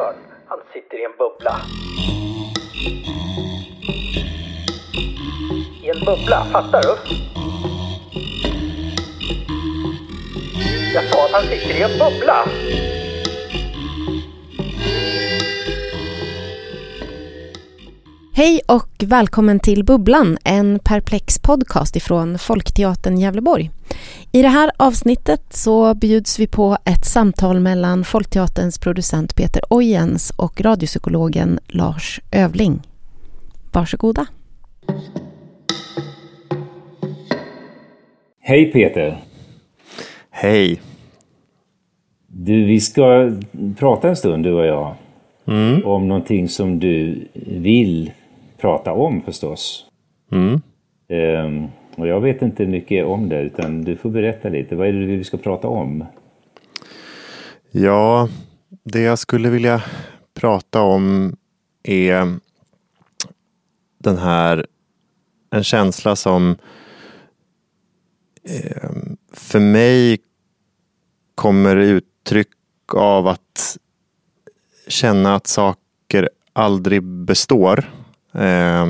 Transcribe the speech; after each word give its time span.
Björn, 0.00 0.14
han 0.46 0.58
sitter 0.72 0.98
i 0.98 1.04
en 1.04 1.12
bubbla. 1.18 1.56
I 5.82 5.88
en 5.90 6.04
bubbla, 6.04 6.44
fattar 6.52 6.82
du? 6.82 6.96
Jag 10.94 11.04
sa 11.04 11.24
att 11.24 11.32
han 11.32 11.42
sitter 11.42 11.74
i 11.74 11.82
en 11.82 11.98
bubbla. 11.98 12.44
Hej 18.40 18.60
och 18.68 19.04
välkommen 19.06 19.60
till 19.60 19.84
Bubblan, 19.84 20.38
en 20.44 20.78
perplex 20.78 21.38
podcast 21.38 21.96
ifrån 21.96 22.38
Folkteatern 22.38 23.18
Gävleborg. 23.18 23.70
I 24.32 24.42
det 24.42 24.48
här 24.48 24.70
avsnittet 24.76 25.42
så 25.50 25.94
bjuds 25.94 26.38
vi 26.38 26.46
på 26.46 26.76
ett 26.84 27.04
samtal 27.04 27.60
mellan 27.60 28.04
Folkteaterns 28.04 28.78
producent 28.78 29.36
Peter 29.36 29.62
Ojens 29.70 30.30
och 30.30 30.60
radiopsykologen 30.60 31.58
Lars 31.66 32.20
Övling. 32.32 32.82
Varsågoda. 33.72 34.26
Hej 38.40 38.72
Peter! 38.72 39.20
Hej! 40.30 40.80
Du, 42.26 42.64
vi 42.64 42.80
ska 42.80 43.32
prata 43.78 44.08
en 44.08 44.16
stund 44.16 44.44
du 44.44 44.52
och 44.52 44.66
jag. 44.66 44.94
Om 45.84 46.08
någonting 46.08 46.48
som 46.48 46.78
du 46.78 47.28
vill 47.34 48.10
prata 48.60 48.92
om 48.92 49.22
förstås. 49.22 49.86
Mm. 50.32 50.60
Ehm, 51.08 51.68
och 51.96 52.06
jag 52.06 52.20
vet 52.20 52.42
inte 52.42 52.66
mycket 52.66 53.06
om 53.06 53.28
det 53.28 53.40
utan 53.40 53.84
du 53.84 53.96
får 53.96 54.10
berätta 54.10 54.48
lite. 54.48 54.76
Vad 54.76 54.88
är 54.88 54.92
det 54.92 55.06
vi 55.06 55.24
ska 55.24 55.36
prata 55.36 55.68
om? 55.68 56.04
Ja, 57.70 58.28
det 58.82 59.00
jag 59.00 59.18
skulle 59.18 59.50
vilja 59.50 59.82
prata 60.34 60.82
om 60.82 61.36
är 61.82 62.38
den 63.98 64.18
här, 64.18 64.66
en 65.50 65.64
känsla 65.64 66.16
som 66.16 66.56
eh, 68.42 68.90
för 69.32 69.60
mig 69.60 70.18
kommer 71.34 71.76
uttryck 71.76 72.48
av 72.94 73.26
att 73.26 73.76
känna 74.88 75.34
att 75.34 75.46
saker 75.46 76.30
aldrig 76.52 77.02
består. 77.02 77.99
Eh, 78.32 78.86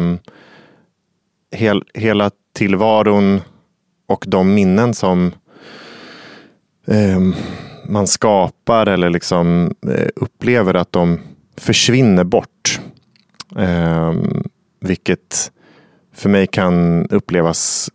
hel, 1.50 1.84
hela 1.94 2.30
tillvaron 2.52 3.40
och 4.06 4.24
de 4.28 4.54
minnen 4.54 4.94
som 4.94 5.32
eh, 6.86 7.20
man 7.88 8.06
skapar 8.06 8.86
eller 8.86 9.10
liksom 9.10 9.74
eh, 9.86 10.08
upplever 10.16 10.74
att 10.74 10.92
de 10.92 11.20
försvinner 11.56 12.24
bort. 12.24 12.80
Eh, 13.56 14.14
vilket 14.80 15.52
för 16.12 16.28
mig 16.28 16.46
kan 16.46 17.06
upplevas 17.10 17.90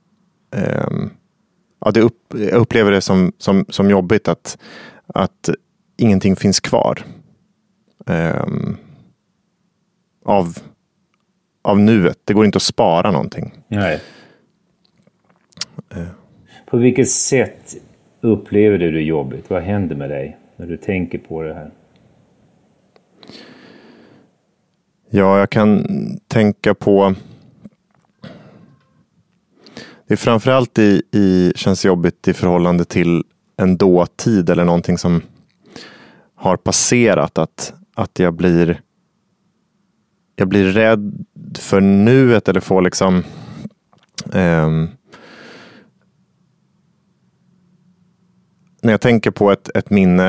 eh, 0.56 0.88
ja, 1.86 1.92
det 1.92 2.02
upp, 2.02 2.34
jag 2.34 2.54
upplever 2.54 2.92
det 2.92 3.02
som, 3.02 3.32
som, 3.38 3.66
som 3.70 3.90
jobbigt 3.90 4.28
att, 4.28 4.58
att 5.08 5.50
ingenting 5.98 6.36
finns 6.36 6.60
kvar. 6.60 7.06
Eh, 8.08 8.46
av, 10.26 10.58
av 11.66 11.80
nuet. 11.80 12.18
Det 12.24 12.34
går 12.34 12.46
inte 12.46 12.56
att 12.56 12.62
spara 12.62 13.12
någonting. 13.12 13.54
Nej. 13.68 14.02
På 16.66 16.78
vilket 16.78 17.10
sätt 17.10 17.76
upplever 18.22 18.78
du 18.78 18.92
det 18.92 19.02
jobbigt? 19.02 19.50
Vad 19.50 19.64
händer 19.64 19.96
med 19.96 20.10
dig 20.10 20.38
när 20.56 20.68
du 20.68 20.78
tänker 20.78 21.18
på 21.18 21.42
det 21.42 21.54
här? 21.54 21.72
Ja, 25.10 25.40
jag 25.40 25.50
kan 25.50 25.86
tänka 26.28 26.74
på 26.74 27.16
Det 30.08 30.14
är 30.14 30.18
framförallt 30.18 30.80
i, 30.80 31.02
i, 31.12 31.54
känns 31.56 31.86
jobbigt 31.86 32.28
i 32.28 32.34
förhållande 32.34 32.86
till 32.86 33.24
en 33.58 33.78
dåtid 33.78 34.50
eller 34.50 34.66
någonting 34.66 34.98
som 34.98 35.22
har 36.36 36.58
passerat. 36.58 37.38
Att, 37.38 37.74
att 37.94 38.20
jag 38.20 38.34
blir 38.34 38.82
jag 40.36 40.48
blir 40.48 40.72
rädd 40.72 41.26
för 41.60 41.82
nuet 41.82 42.50
eller 42.50 42.60
får 42.60 42.82
liksom 42.82 43.24
ehm, 44.34 44.90
när 48.82 48.94
jag 48.94 49.02
tänker 49.02 49.32
på 49.32 49.52
ett, 49.52 49.70
ett 49.78 49.90
minne, 49.90 50.28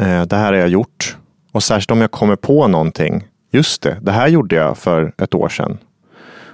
eh, 0.00 0.22
det 0.22 0.36
här 0.36 0.52
har 0.52 0.60
jag 0.60 0.68
gjort. 0.68 1.16
Och 1.52 1.62
särskilt 1.62 1.90
om 1.90 2.00
jag 2.00 2.10
kommer 2.10 2.36
på 2.36 2.68
någonting. 2.68 3.28
Just 3.50 3.82
det, 3.82 3.98
det 4.02 4.12
här 4.12 4.28
gjorde 4.28 4.56
jag 4.56 4.78
för 4.78 5.12
ett 5.18 5.34
år 5.34 5.48
sedan. 5.48 5.78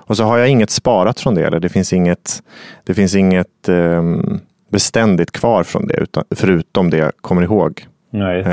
Och 0.07 0.17
så 0.17 0.25
har 0.25 0.39
jag 0.39 0.49
inget 0.49 0.71
sparat 0.71 1.21
från 1.21 1.35
det. 1.35 1.47
Eller 1.47 1.61
det 1.61 1.69
finns 1.69 1.93
inget, 1.93 2.43
det 2.85 2.95
finns 2.95 3.15
inget 3.15 3.69
ehm, 3.69 4.41
beständigt 4.71 5.31
kvar 5.31 5.63
från 5.63 5.87
det. 5.87 5.95
Utan, 5.95 6.25
förutom 6.31 6.91
det 6.91 6.97
jag 6.97 7.13
kommer 7.21 7.43
ihåg. 7.43 7.87
Nej. 8.11 8.45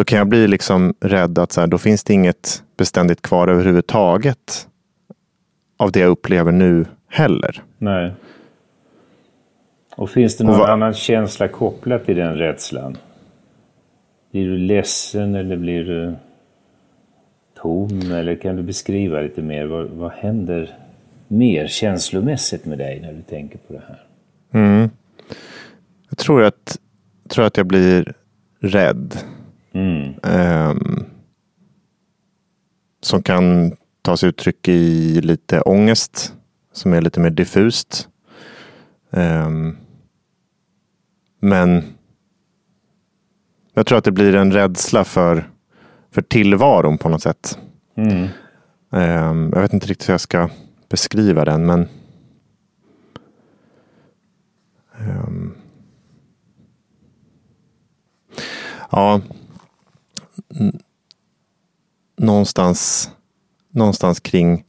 Då 0.00 0.04
kan 0.04 0.18
jag 0.18 0.28
bli 0.28 0.48
liksom 0.48 0.94
rädd 1.00 1.38
att 1.38 1.52
så 1.52 1.60
här, 1.60 1.68
då 1.68 1.78
finns 1.78 2.04
det 2.04 2.14
inget 2.14 2.62
beständigt 2.76 3.22
kvar 3.22 3.48
överhuvudtaget. 3.48 4.68
Av 5.76 5.92
det 5.92 6.00
jag 6.00 6.08
upplever 6.08 6.52
nu 6.52 6.84
heller. 7.08 7.62
Nej. 7.78 8.12
Och 9.96 10.10
finns 10.10 10.36
det 10.36 10.44
någon 10.44 10.58
vad- 10.58 10.70
annan 10.70 10.94
känsla 10.94 11.48
kopplat 11.48 12.06
till 12.06 12.16
den 12.16 12.34
rädslan? 12.34 12.96
Blir 14.30 14.46
du 14.46 14.58
ledsen 14.58 15.34
eller 15.34 15.56
blir 15.56 15.84
du 15.84 16.14
tom? 17.62 18.12
Eller 18.12 18.34
kan 18.34 18.56
du 18.56 18.62
beskriva 18.62 19.20
lite 19.20 19.42
mer? 19.42 19.64
Vad, 19.64 19.86
vad 19.86 20.12
händer 20.12 20.76
mer 21.28 21.66
känslomässigt 21.66 22.64
med 22.64 22.78
dig 22.78 23.00
när 23.00 23.12
du 23.12 23.22
tänker 23.22 23.58
på 23.58 23.72
det 23.72 23.82
här? 23.88 24.02
Mm. 24.52 24.90
Jag 26.08 26.18
tror 26.18 26.42
att, 26.42 26.78
tror 27.28 27.44
att 27.44 27.56
jag 27.56 27.66
blir 27.66 28.12
rädd. 28.60 29.14
Mm. 29.72 30.14
ehm, 30.22 31.04
som 33.02 33.22
kan 33.22 33.76
ta 34.02 34.16
sig 34.16 34.28
uttryck 34.28 34.68
i 34.68 35.20
lite 35.20 35.60
ångest 35.60 36.34
som 36.72 36.92
är 36.92 37.00
lite 37.00 37.20
mer 37.20 37.30
diffust. 37.30 38.08
Ehm, 39.10 39.76
men 41.40 41.82
jag 43.74 43.86
tror 43.86 43.98
att 43.98 44.04
det 44.04 44.12
blir 44.12 44.34
en 44.34 44.52
rädsla 44.52 45.04
för, 45.04 45.50
för 46.10 46.22
tillvaron 46.22 46.98
på 46.98 47.08
något 47.08 47.22
sätt. 47.22 47.58
Mm. 47.96 48.28
Ehm, 48.92 49.50
jag 49.54 49.62
vet 49.62 49.72
inte 49.72 49.86
riktigt 49.86 50.08
hur 50.08 50.14
jag 50.14 50.20
ska 50.20 50.50
beskriva 50.88 51.44
den, 51.44 51.66
men 51.66 51.88
ehm, 54.98 55.54
ja, 58.90 59.20
någonstans, 62.16 63.10
någonstans 63.70 64.20
kring, 64.20 64.64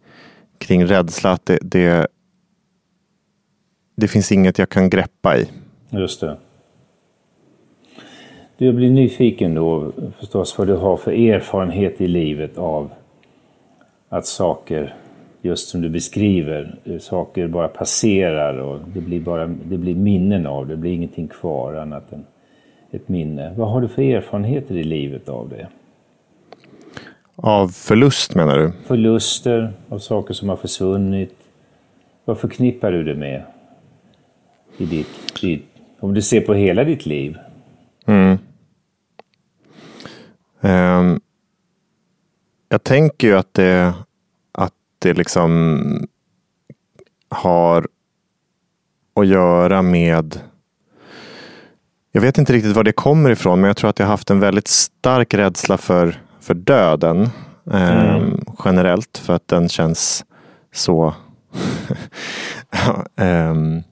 kring 0.57 0.85
rädsla 0.85 1.31
att 1.31 1.45
det, 1.45 1.59
det, 1.61 2.07
det 3.95 4.07
finns 4.07 4.31
inget 4.31 4.59
jag 4.59 4.69
kan 4.69 4.89
greppa 4.89 5.37
i. 5.37 5.47
Just 5.89 6.21
det. 6.21 6.37
Du, 8.57 8.73
blir 8.73 8.89
nyfiken 8.89 9.55
då 9.55 9.91
förstås 10.19 10.57
vad 10.57 10.67
du 10.67 10.75
har 10.75 10.97
för 10.97 11.11
erfarenhet 11.11 12.01
i 12.01 12.07
livet 12.07 12.57
av 12.57 12.91
att 14.09 14.25
saker, 14.25 14.95
just 15.41 15.69
som 15.69 15.81
du 15.81 15.89
beskriver, 15.89 16.75
saker 16.99 17.47
bara 17.47 17.67
passerar 17.67 18.57
och 18.57 18.79
det 18.93 19.01
blir 19.01 19.19
bara 19.19 19.47
det 19.47 19.77
blir 19.77 19.95
minnen 19.95 20.47
av 20.47 20.67
det. 20.67 20.73
Det 20.73 20.77
blir 20.77 20.91
ingenting 20.91 21.27
kvar 21.27 21.73
annat 21.73 22.13
än 22.13 22.25
ett 22.91 23.09
minne. 23.09 23.53
Vad 23.57 23.69
har 23.69 23.81
du 23.81 23.87
för 23.87 24.01
erfarenheter 24.01 24.75
i 24.75 24.83
livet 24.83 25.29
av 25.29 25.49
det? 25.49 25.67
Av 27.35 27.67
förlust 27.67 28.35
menar 28.35 28.57
du? 28.57 28.71
Förluster 28.85 29.73
av 29.89 29.99
saker 29.99 30.33
som 30.33 30.49
har 30.49 30.55
försvunnit. 30.55 31.35
Vad 32.25 32.37
förknippar 32.37 32.91
du 32.91 33.03
det 33.03 33.15
med? 33.15 33.43
I 34.77 34.85
ditt, 34.85 35.41
ditt, 35.41 35.65
om 35.99 36.13
du 36.13 36.21
ser 36.21 36.41
på 36.41 36.53
hela 36.53 36.83
ditt 36.83 37.05
liv. 37.05 37.37
Ehm, 40.61 41.19
jag 42.69 42.83
tänker 42.83 43.27
ju 43.27 43.37
att 43.37 43.53
det, 43.53 43.93
att 44.51 44.73
det 44.99 45.13
liksom 45.13 46.07
har 47.29 47.87
att 49.13 49.27
göra 49.27 49.81
med 49.81 50.39
jag 52.11 52.21
vet 52.21 52.37
inte 52.37 52.53
riktigt 52.53 52.75
var 52.75 52.83
det 52.83 52.91
kommer 52.91 53.29
ifrån, 53.29 53.61
men 53.61 53.67
jag 53.67 53.77
tror 53.77 53.89
att 53.89 53.99
jag 53.99 54.05
har 54.05 54.11
haft 54.11 54.29
en 54.29 54.39
väldigt 54.39 54.67
stark 54.67 55.33
rädsla 55.33 55.77
för, 55.77 56.21
för 56.39 56.53
döden. 56.53 57.29
ehm, 57.71 58.39
Generellt, 58.65 59.17
för 59.17 59.33
att 59.33 59.47
den 59.47 59.69
känns 59.69 60.25
så... 60.73 61.13
ehm, 63.15 63.83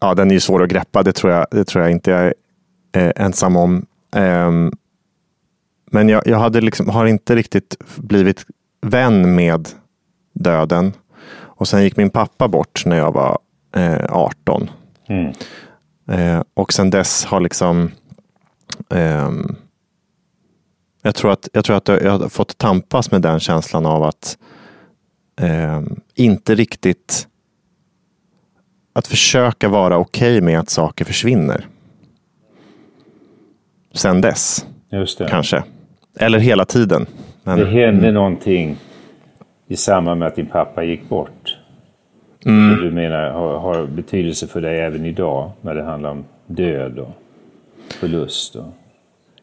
ja, 0.00 0.14
den 0.14 0.30
är 0.30 0.34
ju 0.34 0.40
svår 0.40 0.62
att 0.62 0.68
greppa. 0.68 1.02
Det 1.02 1.12
tror 1.12 1.32
jag, 1.32 1.46
det 1.50 1.64
tror 1.64 1.84
jag 1.84 1.90
inte 1.90 2.10
jag 2.10 2.20
är 2.24 2.34
eh, 2.92 3.12
ensam 3.16 3.56
om. 3.56 3.86
Ehm, 4.16 4.72
men 5.90 6.08
jag, 6.08 6.26
jag 6.26 6.38
hade 6.38 6.60
liksom, 6.60 6.88
har 6.88 7.06
inte 7.06 7.36
riktigt 7.36 7.76
blivit 7.96 8.46
vän 8.80 9.34
med 9.34 9.68
döden. 10.32 10.92
Och 11.36 11.68
sen 11.68 11.82
gick 11.82 11.96
min 11.96 12.10
pappa 12.10 12.48
bort 12.48 12.82
när 12.86 12.96
jag 12.96 13.12
var 13.12 13.38
eh, 13.76 14.04
18. 14.08 14.70
Mm. 15.08 15.32
Eh, 16.08 16.42
och 16.54 16.72
sen 16.72 16.90
dess 16.90 17.24
har 17.24 17.40
liksom 17.40 17.90
ehm, 18.90 19.56
jag 21.02 21.14
tror 21.14 21.32
att 21.32 21.48
jag, 21.52 21.64
tror 21.64 21.76
att 21.76 21.88
jag 21.88 22.18
har 22.18 22.28
fått 22.28 22.58
tampas 22.58 23.10
med 23.10 23.22
den 23.22 23.40
känslan 23.40 23.86
av 23.86 24.02
att 24.02 24.38
ehm, 25.40 26.00
inte 26.14 26.54
riktigt 26.54 27.28
att 28.92 29.06
försöka 29.06 29.68
vara 29.68 29.98
okej 29.98 30.40
med 30.40 30.58
att 30.58 30.70
saker 30.70 31.04
försvinner. 31.04 31.66
Sen 33.92 34.20
dess, 34.20 34.66
Just 34.90 35.18
det. 35.18 35.28
kanske. 35.28 35.62
Eller 36.18 36.38
hela 36.38 36.64
tiden. 36.64 37.06
Men, 37.42 37.58
Det 37.58 37.66
hände 37.66 38.12
någonting 38.12 38.76
i 39.68 39.76
samband 39.76 40.18
med 40.18 40.28
att 40.28 40.36
din 40.36 40.46
pappa 40.46 40.84
gick 40.84 41.08
bort. 41.08 41.53
Mm. 42.44 42.80
Du 42.80 42.90
menar 42.90 43.30
har, 43.30 43.58
har 43.58 43.86
betydelse 43.86 44.46
för 44.46 44.60
dig 44.60 44.80
även 44.80 45.04
idag 45.06 45.50
när 45.60 45.74
det 45.74 45.82
handlar 45.82 46.10
om 46.10 46.24
död 46.46 46.98
och 46.98 47.10
förlust. 48.00 48.56
Och... 48.56 48.66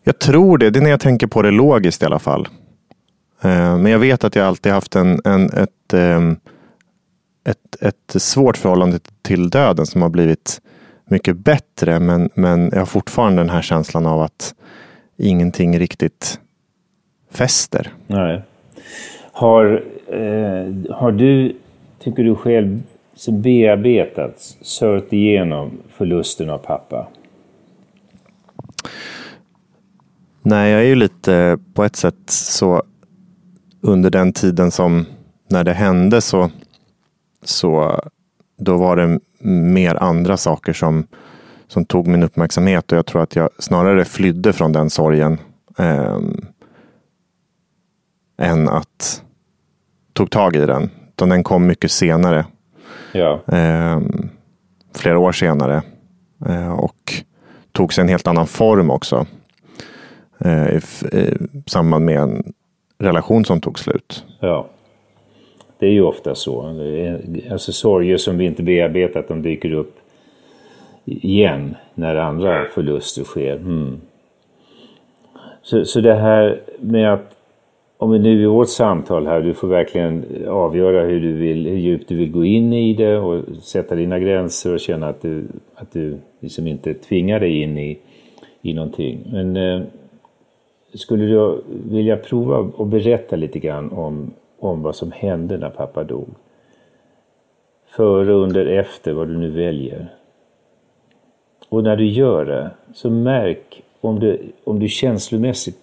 Jag 0.03 0.19
tror 0.19 0.57
det. 0.57 0.69
Det 0.69 0.79
är 0.79 0.83
när 0.83 0.89
jag 0.89 0.99
tänker 0.99 1.27
på 1.27 1.41
det 1.41 1.51
logiskt 1.51 2.03
i 2.03 2.05
alla 2.05 2.19
fall. 2.19 2.47
Eh, 3.41 3.77
Men 3.77 3.91
jag 3.91 3.99
vet 3.99 4.23
att 4.23 4.35
jag 4.35 4.47
alltid 4.47 4.71
haft 4.71 4.95
en, 4.95 5.21
en, 5.25 5.45
ett, 5.45 5.93
ehm, 5.93 6.37
ett, 7.43 7.81
ett 7.81 8.21
svårt 8.21 8.57
förhållande 8.57 8.99
till 9.21 9.49
döden 9.49 9.85
som 9.85 10.01
har 10.01 10.09
blivit 10.09 10.61
mycket 11.05 11.37
bättre. 11.37 11.99
Men, 11.99 12.29
men 12.33 12.69
jag 12.71 12.79
har 12.79 12.85
fortfarande 12.85 13.41
den 13.41 13.49
här 13.49 13.61
känslan 13.61 14.05
av 14.05 14.21
att 14.21 14.53
ingenting 15.17 15.79
riktigt 15.79 16.39
fäster. 17.31 17.89
Nej. 18.07 18.41
Har, 19.31 19.83
eh, 20.07 20.95
har 20.95 21.11
du, 21.11 21.55
tycker 22.03 22.23
du 22.23 22.35
själv, 22.35 22.83
så 23.15 23.31
bearbetat, 23.31 24.57
sört 24.61 25.13
igenom 25.13 25.71
förlusten 25.89 26.49
av 26.49 26.57
pappa? 26.57 27.07
Nej, 30.41 30.71
jag 30.71 30.81
är 30.81 30.85
ju 30.85 30.95
lite 30.95 31.59
på 31.73 31.83
ett 31.83 31.95
sätt 31.95 32.29
så 32.29 32.83
under 33.81 34.09
den 34.09 34.33
tiden 34.33 34.71
som 34.71 35.05
när 35.49 35.63
det 35.63 35.73
hände 35.73 36.21
så, 36.21 36.51
så 37.43 38.01
då 38.57 38.77
var 38.77 38.95
det 38.95 39.19
mer 39.49 39.95
andra 39.95 40.37
saker 40.37 40.73
som, 40.73 41.07
som 41.67 41.85
tog 41.85 42.07
min 42.07 42.23
uppmärksamhet 42.23 42.91
och 42.91 42.97
jag 42.97 43.05
tror 43.05 43.21
att 43.21 43.35
jag 43.35 43.49
snarare 43.59 44.05
flydde 44.05 44.53
från 44.53 44.71
den 44.71 44.89
sorgen 44.89 45.37
eh, 45.77 46.19
än 48.37 48.69
att 48.69 49.23
tog 50.13 50.29
tag 50.29 50.55
i 50.55 50.65
den. 50.65 50.89
Utan 51.21 51.29
den 51.29 51.43
kom 51.43 51.67
mycket 51.67 51.91
senare, 51.91 52.45
Ja. 53.11 53.39
ehm, 53.47 54.29
flera 54.95 55.19
år 55.19 55.31
senare 55.31 55.81
eh, 56.49 56.71
och 56.79 57.13
tog 57.71 57.93
sig 57.93 58.01
en 58.01 58.07
helt 58.07 58.27
annan 58.27 58.47
form 58.47 58.89
också 58.89 59.25
eh, 60.39 60.67
i, 60.69 60.81
i 61.11 61.37
samband 61.67 62.05
med 62.05 62.17
en 62.19 62.53
relation 62.99 63.45
som 63.45 63.61
tog 63.61 63.79
slut. 63.79 64.25
Ja. 64.39 64.67
Det 65.79 65.85
är 65.85 65.91
ju 65.91 66.01
ofta 66.01 66.35
så. 66.35 66.61
Alltså 67.51 67.71
sorger 67.71 68.17
som 68.17 68.37
vi 68.37 68.45
inte 68.45 68.63
bearbetat, 68.63 69.27
de 69.27 69.41
dyker 69.41 69.73
upp 69.73 69.95
igen 71.05 71.75
när 71.93 72.15
andra 72.15 72.65
förluster 72.73 73.23
sker. 73.23 73.55
Mm. 73.55 74.01
Så, 75.61 75.85
så 75.85 76.01
det 76.01 76.15
här 76.15 76.61
med 76.79 77.13
att, 77.13 77.35
om 78.01 78.11
vi 78.11 78.19
nu 78.19 78.43
i 78.43 78.45
vårt 78.45 78.69
samtal 78.69 79.27
här, 79.27 79.41
du 79.41 79.53
får 79.53 79.67
verkligen 79.67 80.25
avgöra 80.49 81.03
hur, 81.03 81.21
du 81.21 81.33
vill, 81.33 81.67
hur 81.67 81.77
djupt 81.77 82.09
du 82.09 82.15
vill 82.15 82.31
gå 82.31 82.45
in 82.45 82.73
i 82.73 82.93
det 82.93 83.17
och 83.17 83.43
sätta 83.61 83.95
dina 83.95 84.19
gränser 84.19 84.73
och 84.73 84.79
känna 84.79 85.07
att 85.07 85.21
du, 85.21 85.47
att 85.75 85.91
du 85.91 86.17
liksom 86.39 86.67
inte 86.67 86.93
tvingar 86.93 87.39
dig 87.39 87.61
in 87.61 87.77
i, 87.77 87.99
i 88.61 88.73
någonting. 88.73 89.27
Men 89.31 89.57
eh, 89.57 89.81
skulle 90.93 91.25
du 91.25 91.63
vilja 91.67 92.17
prova 92.17 92.57
och 92.57 92.87
berätta 92.87 93.35
lite 93.35 93.59
grann 93.59 93.91
om, 93.91 94.33
om 94.59 94.81
vad 94.81 94.95
som 94.95 95.11
hände 95.11 95.57
när 95.57 95.69
pappa 95.69 96.03
dog? 96.03 96.27
Före, 97.87 98.33
under, 98.33 98.65
efter, 98.65 99.13
vad 99.13 99.27
du 99.27 99.37
nu 99.37 99.49
väljer. 99.49 100.07
Och 101.69 101.83
när 101.83 101.95
du 101.95 102.05
gör 102.05 102.45
det, 102.45 102.71
så 102.93 103.09
märk 103.09 103.83
om 104.01 104.19
du, 104.19 104.41
om 104.63 104.79
du 104.79 104.87
känslomässigt 104.87 105.80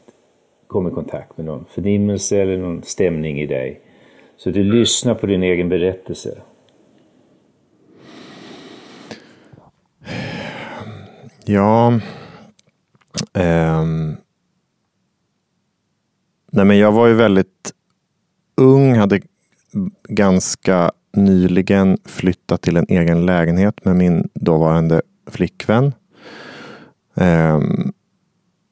kommer 0.68 0.90
i 0.90 0.94
kontakt 0.94 1.36
med 1.36 1.46
någon 1.46 1.64
förnimmelse 1.70 2.42
eller 2.42 2.58
någon 2.58 2.82
stämning 2.82 3.40
i 3.40 3.46
dig. 3.46 3.80
Så 4.36 4.50
du 4.50 4.64
lyssnar 4.64 5.14
på 5.14 5.26
din 5.26 5.42
egen 5.42 5.68
berättelse. 5.68 6.38
Ja. 11.44 12.00
Um. 13.32 14.16
nej 16.50 16.64
men 16.64 16.78
jag 16.78 16.92
var 16.92 17.06
ju 17.06 17.14
väldigt 17.14 17.72
ung, 18.56 18.94
hade 18.94 19.20
ganska 20.08 20.92
nyligen 21.12 21.98
flyttat 22.04 22.62
till 22.62 22.76
en 22.76 22.86
egen 22.88 23.26
lägenhet 23.26 23.84
med 23.84 23.96
min 23.96 24.28
dåvarande 24.34 25.02
flickvän. 25.26 25.92
Um, 27.14 27.92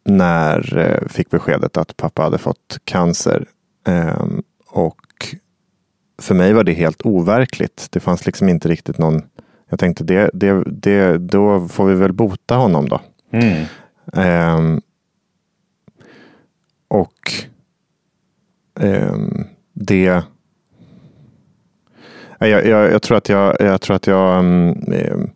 när 0.06 0.79
eh, 0.79 1.08
fick 1.08 1.31
beskedet 1.31 1.76
att 1.76 1.97
pappa 1.97 2.23
hade 2.23 2.38
fått 2.38 2.79
cancer. 2.85 3.47
Ehm, 3.87 4.43
och 4.69 5.00
för 6.23 6.35
mig 6.35 6.53
var 6.53 6.64
det 6.64 6.73
helt 6.73 7.06
overkligt. 7.06 7.88
Det 7.91 8.00
fanns 8.00 8.26
liksom 8.26 8.49
inte 8.49 8.69
riktigt 8.69 8.99
någon 8.99 9.23
jag 9.69 9.79
tänkte 9.79 10.05
det, 10.05 10.31
det, 10.32 10.64
det, 10.67 11.19
då 11.19 11.69
får 11.69 11.87
vi 11.87 11.94
väl 11.94 12.12
bota 12.12 12.55
honom 12.55 12.88
då. 12.88 13.00
Mm. 13.31 13.64
Ehm, 14.12 14.81
och 16.88 17.32
ehm, 18.81 19.44
det... 19.73 20.23
Jag, 22.38 22.67
jag, 22.67 22.93
jag 22.93 23.03
tror 23.03 23.19
att 23.19 23.29
jag, 23.29 23.56
jag, 23.61 23.81
tror 23.81 23.97
att 23.97 24.06
jag 24.06 24.38
um, 24.38 25.31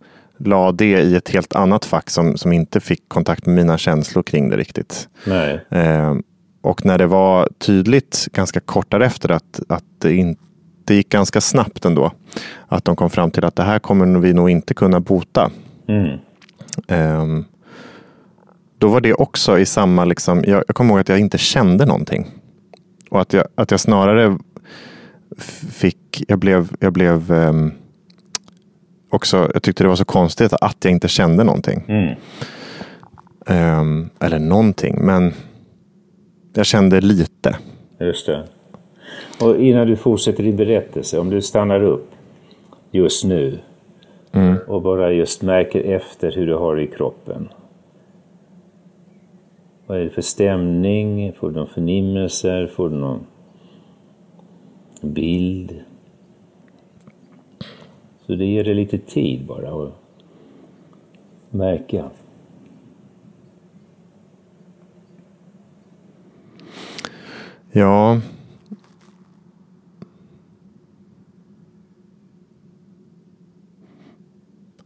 la 0.45 0.73
det 0.73 1.01
i 1.01 1.17
ett 1.17 1.29
helt 1.29 1.55
annat 1.55 1.85
fack 1.85 2.11
som, 2.11 2.37
som 2.37 2.53
inte 2.53 2.81
fick 2.81 3.09
kontakt 3.09 3.47
med 3.47 3.55
mina 3.55 3.79
känslor 3.79 4.23
kring 4.23 4.49
det 4.49 4.57
riktigt. 4.57 5.09
Nej. 5.25 5.65
Ehm, 5.71 6.23
och 6.63 6.85
när 6.85 6.99
det 6.99 7.07
var 7.07 7.49
tydligt 7.59 8.29
ganska 8.33 8.61
kort 8.61 8.91
därefter 8.91 9.31
att, 9.31 9.61
att 9.69 9.85
det 9.99 10.15
inte 10.15 10.43
det 10.91 10.95
gick 10.95 11.09
ganska 11.09 11.41
snabbt 11.41 11.85
ändå. 11.85 12.13
Att 12.69 12.85
de 12.85 12.97
kom 12.97 13.11
fram 13.11 13.31
till 13.31 13.45
att 13.45 13.57
det 13.57 13.63
här 13.63 13.79
kommer 13.79 14.19
vi 14.19 14.33
nog 14.33 14.51
inte 14.51 14.75
kunna 14.75 15.01
bota. 15.01 15.51
Mm. 15.89 16.19
Ehm, 16.89 17.45
då 18.79 18.89
var 18.89 19.01
det 19.01 19.15
också 19.15 19.59
i 19.59 19.67
samma, 19.67 20.05
liksom, 20.05 20.45
jag, 20.47 20.65
jag 20.67 20.77
kommer 20.77 20.91
ihåg 20.91 21.01
att 21.01 21.09
jag 21.09 21.19
inte 21.19 21.39
kände 21.39 21.87
någonting. 21.87 22.27
Och 23.11 23.21
att 23.21 23.33
jag, 23.33 23.45
att 23.55 23.71
jag 23.71 23.81
snarare 23.81 24.39
fick, 25.71 26.25
jag 26.29 26.39
blev, 26.39 26.69
jag 26.81 26.93
blev 26.93 27.33
ehm, 27.33 27.73
också, 29.11 29.51
jag 29.55 29.63
tyckte 29.63 29.85
det 29.85 29.89
var 29.89 29.97
så 29.97 30.05
konstigt 30.05 30.53
att 30.53 30.77
jag 30.83 30.93
inte 30.93 31.09
kände 31.09 31.45
någonting. 31.45 31.85
Mm. 31.89 32.15
Ehm, 33.47 34.11
eller 34.21 34.39
någonting, 34.39 34.99
men 35.01 35.33
jag 36.55 36.67
kände 36.67 37.01
lite. 37.01 37.57
Just 38.01 38.27
det. 38.27 38.45
Och 39.41 39.57
innan 39.57 39.87
du 39.87 39.97
fortsätter 39.97 40.43
din 40.43 40.57
berättelse, 40.57 41.19
om 41.19 41.31
du 41.31 41.43
stannar 41.43 41.83
upp 41.83 42.11
just 42.91 43.25
nu 43.25 43.59
och 44.67 44.83
bara 44.83 45.13
just 45.13 45.43
märker 45.43 45.81
efter 45.81 46.33
hur 46.33 46.47
du 46.47 46.55
har 46.55 46.77
det 46.77 46.83
i 46.83 46.87
kroppen. 46.87 47.49
Vad 49.87 49.99
är 49.99 50.05
det 50.05 50.11
för 50.11 50.23
stämning? 50.23 51.33
Får 51.33 51.51
du 51.51 51.57
någon 51.57 51.69
förnimmelser? 51.69 52.67
Får 52.67 52.89
du 52.89 52.97
någon 52.97 53.27
bild? 55.03 55.81
Så 58.31 58.37
det 58.37 58.45
ger 58.45 58.65
dig 58.65 58.75
lite 58.75 58.99
tid 58.99 59.47
bara 59.47 59.85
att 59.85 59.93
märka. 61.51 62.11
Ja. 67.73 68.21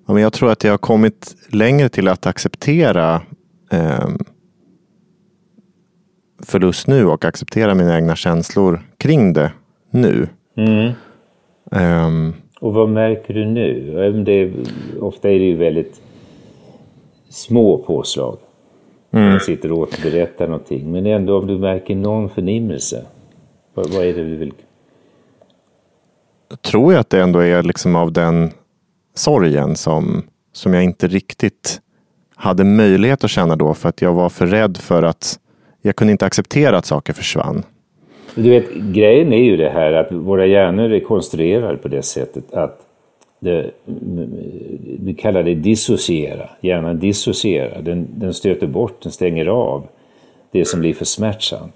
ja 0.07 0.15
men 0.15 0.23
jag 0.23 0.33
tror 0.33 0.51
att 0.51 0.65
jag 0.65 0.73
har 0.73 0.79
kommit 0.79 1.37
längre 1.49 1.89
till 1.89 2.09
att 2.09 2.27
acceptera 2.27 3.23
eh, 3.71 4.09
förlust 6.43 6.87
nu 6.87 7.07
och 7.07 7.25
acceptera 7.25 7.75
mina 7.75 7.97
egna 7.97 8.17
känslor 8.17 8.83
kring 8.99 9.33
det 9.33 9.53
nu. 9.91 10.29
Mm. 10.57 10.93
Ehm, 11.71 12.35
Och 12.65 12.75
vad 12.75 12.89
märker 12.89 13.35
du 13.35 13.45
nu? 13.45 14.23
Det, 14.25 14.53
ofta 15.01 15.31
är 15.31 15.39
det 15.39 15.45
ju 15.45 15.57
väldigt 15.57 16.03
små 17.29 17.79
påslag. 17.79 18.39
Mm. 19.11 19.31
Han 19.31 19.41
sitter 19.41 19.73
och 19.73 19.79
återberättar 19.79 20.47
någonting. 20.47 20.93
Men 20.93 21.07
ändå 21.07 21.39
om 21.39 21.47
du 21.47 21.59
märker 21.59 21.95
någon 21.95 22.31
förnimmelse. 22.31 23.05
Vad, 23.75 23.91
vad 23.91 24.05
är 24.05 24.15
det 24.15 24.25
du 24.25 24.37
vill? 24.37 24.53
Jag 26.49 26.63
tror 26.63 26.97
att 26.97 27.11
det 27.11 27.23
ändå 27.23 27.39
är 27.39 27.63
liksom 27.63 27.97
av 27.97 28.13
den 28.13 28.51
sorgen 29.15 29.77
som, 29.77 30.23
som 30.53 30.75
jag 30.75 30.85
inte 30.85 31.07
riktigt 31.07 31.81
hade 32.35 32.65
möjlighet 32.65 33.25
att 33.25 33.31
känna 33.31 33.57
då 33.57 33.75
för 33.75 33.89
att 33.89 34.03
jag 34.03 34.13
var 34.13 34.29
för 34.29 34.47
rädd 34.47 34.77
för 34.77 35.03
att 35.03 35.39
jag 35.83 35.97
kunde 35.97 36.13
inte 36.13 36.27
acceptera 36.27 36.79
att 36.79 36.87
saker 36.87 37.13
försvann. 37.13 37.63
Du 38.35 38.51
vet, 38.51 38.75
grejen 38.75 39.33
är 39.33 39.43
ju 39.43 39.57
det 39.57 39.69
här 39.69 39.93
att 39.93 40.13
våra 40.13 40.47
hjärnor 40.47 40.93
är 40.93 41.01
konstruerade 41.01 41.77
på 41.77 41.89
det 41.89 42.03
sättet 42.03 42.55
att 42.55 42.81
det, 43.39 43.71
vi 45.01 45.15
kallar 45.19 45.43
det 45.43 45.55
dissociera. 45.55 46.51
Hjärnan 46.61 46.99
dissocierar. 46.99 47.83
Den, 47.83 48.09
den 48.17 48.35
stöter 48.35 48.67
bort, 48.67 49.03
den 49.03 49.13
stänger 49.13 49.47
av 49.47 49.87
det 50.51 50.65
som 50.65 50.81
blir 50.81 50.95
för 50.95 51.05
smärtsamt. 51.05 51.75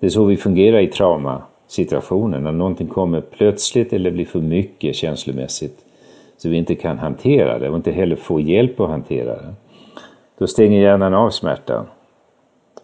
Det 0.00 0.06
är 0.06 0.10
så 0.10 0.24
vi 0.24 0.36
fungerar 0.36 0.80
i 0.80 0.86
traumasituationer. 0.86 2.40
När 2.40 2.52
någonting 2.52 2.88
kommer 2.88 3.20
plötsligt 3.20 3.92
eller 3.92 4.10
blir 4.10 4.24
för 4.24 4.40
mycket 4.40 4.96
känslomässigt 4.96 5.84
så 6.36 6.48
vi 6.48 6.56
inte 6.56 6.74
kan 6.74 6.98
hantera 6.98 7.58
det 7.58 7.70
och 7.70 7.76
inte 7.76 7.92
heller 7.92 8.16
får 8.16 8.40
hjälp 8.40 8.80
att 8.80 8.90
hantera 8.90 9.34
det. 9.34 9.54
Då 10.38 10.46
stänger 10.46 10.80
hjärnan 10.80 11.14
av 11.14 11.30
smärtan 11.30 11.86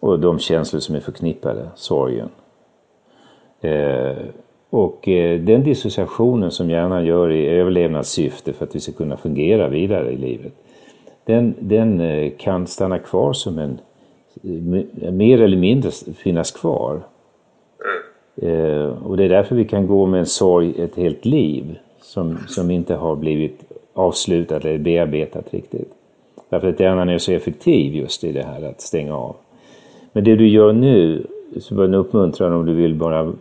och 0.00 0.20
de 0.20 0.38
känslor 0.38 0.80
som 0.80 0.94
är 0.94 1.00
förknippade, 1.00 1.68
sorgen. 1.74 2.28
Eh, 3.60 4.16
och 4.70 5.08
eh, 5.08 5.40
den 5.40 5.64
dissociationen 5.64 6.50
som 6.50 6.70
hjärnan 6.70 7.06
gör 7.06 7.30
i 7.30 7.46
överlevnadssyfte 7.46 8.52
för 8.52 8.64
att 8.64 8.74
vi 8.74 8.80
ska 8.80 8.92
kunna 8.92 9.16
fungera 9.16 9.68
vidare 9.68 10.12
i 10.12 10.16
livet, 10.16 10.52
den, 11.24 11.54
den 11.58 12.00
eh, 12.00 12.32
kan 12.38 12.66
stanna 12.66 12.98
kvar 12.98 13.32
som 13.32 13.58
en, 13.58 13.78
mer 15.12 15.42
eller 15.42 15.56
mindre 15.56 15.90
finnas 16.14 16.50
kvar. 16.50 17.00
Och 19.02 19.16
det 19.16 19.24
är 19.24 19.28
därför 19.28 19.56
vi 19.56 19.64
kan 19.64 19.86
gå 19.86 20.06
med 20.06 20.20
en 20.20 20.26
sorg 20.26 20.74
ett 20.82 20.96
helt 20.96 21.24
liv 21.24 21.78
som, 22.02 22.38
som 22.48 22.70
inte 22.70 22.94
har 22.94 23.16
blivit 23.16 23.64
avslutat 23.94 24.64
eller 24.64 24.78
bearbetat 24.78 25.54
riktigt. 25.54 25.92
Därför 26.48 26.68
att 26.68 26.80
hjärnan 26.80 27.08
är 27.08 27.18
så 27.18 27.32
effektiv 27.32 27.94
just 27.94 28.24
i 28.24 28.32
det 28.32 28.42
här 28.42 28.62
att 28.62 28.80
stänga 28.80 29.16
av. 29.16 29.36
Men 30.12 30.24
det 30.24 30.36
du 30.36 30.48
gör 30.48 30.72
nu, 30.72 31.26
som 31.58 31.80
en 31.80 31.94
uppmuntran 31.94 32.52
om 32.52 32.66
du 32.66 32.74
vill 32.74 32.94
bara 32.94 33.32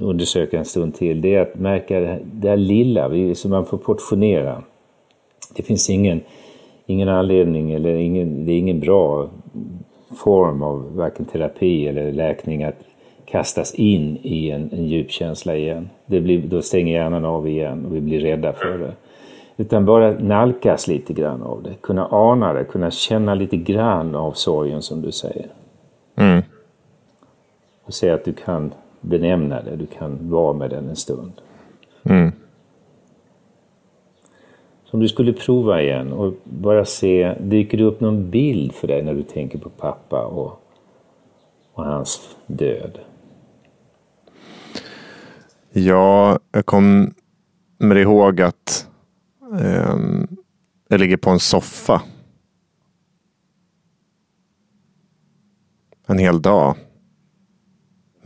undersöka 0.00 0.58
en 0.58 0.64
stund 0.64 0.94
till, 0.94 1.20
det 1.20 1.34
är 1.34 1.42
att 1.42 1.58
märka 1.58 2.00
det 2.00 2.06
där 2.06 2.20
det 2.32 2.48
här 2.48 2.56
lilla, 2.56 3.34
som 3.34 3.50
man 3.50 3.66
får 3.66 3.78
portionera. 3.78 4.62
Det 5.56 5.62
finns 5.62 5.90
ingen, 5.90 6.20
ingen 6.86 7.08
anledning, 7.08 7.72
eller 7.72 7.94
ingen, 7.94 8.46
det 8.46 8.52
är 8.52 8.58
ingen 8.58 8.80
bra 8.80 9.28
form 10.16 10.62
av 10.62 10.96
varken 10.96 11.24
terapi 11.24 11.88
eller 11.88 12.12
läkning 12.12 12.64
att 12.64 12.84
kastas 13.24 13.74
in 13.74 14.18
i 14.22 14.50
en, 14.50 14.70
en 14.72 14.86
djup 14.86 15.10
känsla 15.10 15.56
igen. 15.56 15.88
Det 16.06 16.20
blir, 16.20 16.42
då 16.42 16.62
stänger 16.62 16.94
hjärnan 16.94 17.24
av 17.24 17.48
igen 17.48 17.86
och 17.86 17.96
vi 17.96 18.00
blir 18.00 18.20
rädda 18.20 18.52
för 18.52 18.78
det. 18.78 18.92
Utan 19.56 19.86
bara 19.86 20.10
nalkas 20.10 20.88
lite 20.88 21.12
grann 21.12 21.42
av 21.42 21.62
det, 21.62 21.74
kunna 21.80 22.08
ana 22.10 22.52
det, 22.52 22.64
kunna 22.64 22.90
känna 22.90 23.34
lite 23.34 23.56
grann 23.56 24.14
av 24.14 24.32
sorgen 24.32 24.82
som 24.82 25.02
du 25.02 25.12
säger. 25.12 25.46
Mm. 26.16 26.42
Och 27.86 27.94
se 27.94 28.10
att 28.10 28.24
du 28.24 28.32
kan 28.32 28.74
benämna 29.00 29.62
det, 29.62 29.76
du 29.76 29.86
kan 29.86 30.30
vara 30.30 30.52
med 30.52 30.70
den 30.70 30.88
en 30.88 30.96
stund. 30.96 31.32
Mm. 32.02 32.32
Som 34.84 35.00
du 35.00 35.08
skulle 35.08 35.32
prova 35.32 35.82
igen 35.82 36.12
och 36.12 36.34
bara 36.44 36.84
se, 36.84 37.34
dyker 37.40 37.78
det 37.78 37.84
upp 37.84 38.00
någon 38.00 38.30
bild 38.30 38.72
för 38.72 38.88
dig 38.88 39.02
när 39.02 39.14
du 39.14 39.22
tänker 39.22 39.58
på 39.58 39.68
pappa 39.68 40.24
och, 40.24 40.60
och 41.72 41.84
hans 41.84 42.36
död? 42.46 42.98
Ja, 45.72 46.38
jag 46.52 46.66
kommer 46.66 47.96
ihåg 47.96 48.40
att 48.40 48.88
um, 49.40 50.26
jag 50.88 51.00
ligger 51.00 51.16
på 51.16 51.30
en 51.30 51.38
soffa 51.38 52.02
en 56.06 56.18
hel 56.18 56.42
dag. 56.42 56.76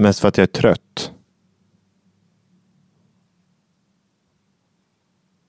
Mest 0.00 0.20
för 0.20 0.28
att 0.28 0.36
jag 0.36 0.42
är 0.42 0.46
trött. 0.46 1.12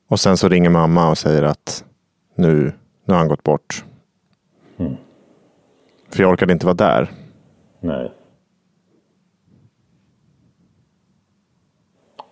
Och 0.07 0.19
sen 0.19 0.37
så 0.37 0.49
ringer 0.49 0.69
mamma 0.69 1.09
och 1.09 1.17
säger 1.17 1.43
att 1.43 1.85
nu, 2.35 2.73
nu 3.05 3.13
har 3.13 3.17
han 3.17 3.27
gått 3.27 3.43
bort. 3.43 3.85
Mm. 4.77 4.95
För 6.09 6.23
jag 6.23 6.31
orkade 6.31 6.53
inte 6.53 6.65
vara 6.65 6.75
där. 6.75 7.11
Nej. 7.79 8.11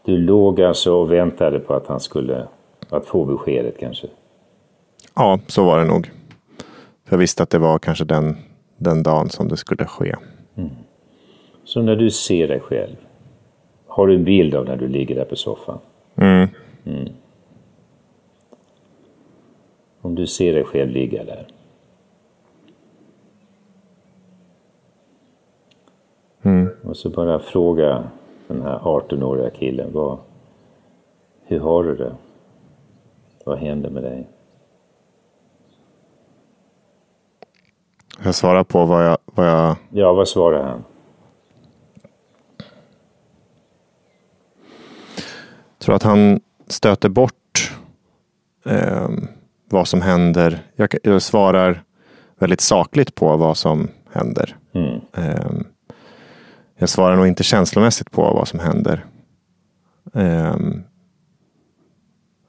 Du 0.05 0.17
låg 0.17 0.61
alltså 0.61 0.93
och 0.93 1.11
väntade 1.11 1.59
på 1.59 1.73
att 1.73 1.87
han 1.87 1.99
skulle 1.99 2.47
att 2.89 3.05
få 3.05 3.25
beskedet 3.25 3.79
kanske? 3.79 4.07
Ja, 5.15 5.39
så 5.47 5.65
var 5.65 5.79
det 5.79 5.85
nog. 5.85 6.11
För 7.05 7.15
jag 7.15 7.17
visste 7.17 7.43
att 7.43 7.49
det 7.49 7.59
var 7.59 7.79
kanske 7.79 8.05
den, 8.05 8.37
den 8.77 9.03
dagen 9.03 9.29
som 9.29 9.47
det 9.47 9.57
skulle 9.57 9.85
ske. 9.85 10.15
Mm. 10.55 10.69
Så 11.69 11.81
när 11.81 11.95
du 11.95 12.11
ser 12.11 12.47
dig 12.47 12.59
själv, 12.59 12.95
har 13.87 14.07
du 14.07 14.15
en 14.15 14.23
bild 14.23 14.55
av 14.55 14.65
när 14.65 14.75
du 14.77 14.87
ligger 14.87 15.15
där 15.15 15.25
på 15.25 15.35
soffan? 15.35 15.79
Mm. 16.15 16.47
Mm. 16.85 17.13
Om 20.01 20.15
du 20.15 20.27
ser 20.27 20.53
dig 20.53 20.63
själv 20.63 20.91
ligga 20.91 21.23
där. 21.23 21.47
Mm. 26.41 26.69
Och 26.83 26.97
så 26.97 27.09
bara 27.09 27.39
fråga 27.39 28.03
den 28.47 28.61
här 28.61 28.79
18-åriga 28.79 29.49
killen, 29.49 29.89
vad, 29.93 30.17
hur 31.43 31.59
har 31.59 31.83
du 31.83 31.95
det? 31.95 32.15
Vad 33.45 33.57
hände 33.57 33.89
med 33.89 34.03
dig? 34.03 34.27
Jag 38.23 38.35
svarar 38.35 38.63
på 38.63 38.85
vad 38.85 39.05
jag... 39.05 39.17
Vad 39.25 39.47
jag... 39.47 39.75
Ja, 39.91 40.13
vad 40.13 40.27
svarar 40.27 40.63
han? 40.63 40.83
Tror 45.89 45.95
att 45.95 46.03
han 46.03 46.39
stöter 46.67 47.09
bort 47.09 47.71
eh, 48.65 49.09
vad 49.69 49.87
som 49.87 50.01
händer. 50.01 50.59
Jag, 50.75 50.95
jag, 51.03 51.21
svarar 51.21 51.83
väldigt 52.39 52.61
sakligt 52.61 53.15
på 53.15 53.37
vad 53.37 53.57
som 53.57 53.87
händer. 54.11 54.55
Mm. 54.73 55.01
Eh, 55.13 55.51
jag 56.77 56.89
svarar 56.89 57.15
nog 57.15 57.27
inte 57.27 57.43
känslomässigt 57.43 58.11
på 58.11 58.21
vad 58.21 58.47
som 58.47 58.59
händer. 58.59 59.05
Eh, 60.13 60.55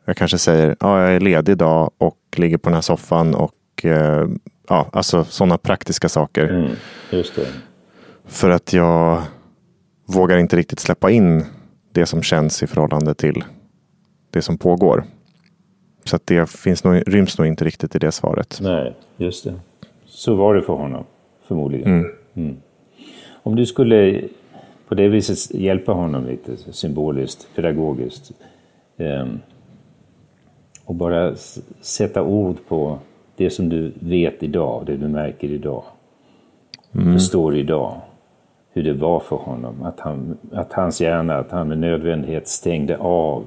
jag 0.05 0.17
kanske 0.17 0.39
säger, 0.39 0.77
ja, 0.81 1.01
jag 1.03 1.13
är 1.15 1.21
ledig 1.21 1.53
idag 1.53 1.91
och 1.99 2.19
ligger 2.37 2.59
på 2.59 2.69
den 2.69 2.75
här 2.75 2.83
soffan 2.83 3.35
och 3.35 3.85
eh, 3.85 4.29
ja, 4.69 4.91
alltså 4.93 5.25
sådana 5.25 5.59
praktiska 5.59 6.09
saker. 6.09 6.49
Mm. 6.49 6.71
För 8.27 8.51
att 8.51 8.73
jag 8.73 9.23
vågar 10.07 10.39
inte 10.39 10.57
riktigt 10.57 10.81
släppa 10.81 11.11
in 11.11 11.45
det 11.93 12.07
som 12.07 12.23
känns 12.23 12.63
i 12.63 12.67
förhållande 12.67 13.15
till 13.15 13.45
det 14.31 14.43
som 14.43 14.59
pågår. 14.59 15.05
Så 16.05 16.17
att 16.17 16.27
det 16.27 16.51
finns 16.51 16.85
nog, 16.85 17.03
ryms 17.07 17.39
nog 17.39 17.47
inte 17.47 17.65
riktigt 17.65 17.97
i 17.97 17.99
det 17.99 18.13
svaret. 18.13 18.59
Nej, 18.63 18.95
just 19.17 19.45
det. 19.45 19.55
Så 20.05 20.35
var 20.35 20.55
det 20.55 20.63
för 20.63 20.73
honom, 20.73 21.05
förmodligen. 21.49 21.93
Mm. 21.93 22.13
Mm. 22.35 22.57
Om 23.43 23.57
du 23.57 23.67
skulle 23.67 24.23
på 24.89 24.95
det 24.95 25.09
viset 25.09 25.61
hjälpa 25.61 25.93
honom 25.93 26.27
lite 26.27 26.57
symboliskt, 26.57 27.49
pedagogiskt. 27.55 28.33
Eh, 28.97 29.27
och 30.85 30.95
bara 30.95 31.35
sätta 31.81 32.23
ord 32.23 32.57
på 32.69 32.99
det 33.37 33.51
som 33.51 33.69
du 33.69 33.93
vet 33.99 34.43
idag, 34.43 34.87
det 34.87 34.97
du 34.97 35.09
märker 35.09 35.49
idag. 35.49 35.85
Mm. 36.93 37.13
Förstår 37.13 37.57
idag 37.57 38.01
hur 38.73 38.83
det 38.83 38.93
var 38.93 39.21
för 39.21 39.37
honom. 39.37 39.83
Att, 39.83 40.01
han, 40.01 40.39
att 40.53 40.73
hans 40.73 41.01
hjärna, 41.01 41.37
att 41.37 41.51
han 41.51 41.69
med 41.69 41.79
nödvändighet 41.79 42.49
stängde 42.49 42.99
av. 42.99 43.47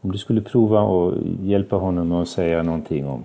Om 0.00 0.12
du 0.12 0.18
skulle 0.18 0.40
prova 0.40 0.80
att 0.80 1.14
hjälpa 1.42 1.76
honom 1.76 2.12
att 2.12 2.28
säga 2.28 2.62
någonting 2.62 3.06
om 3.06 3.24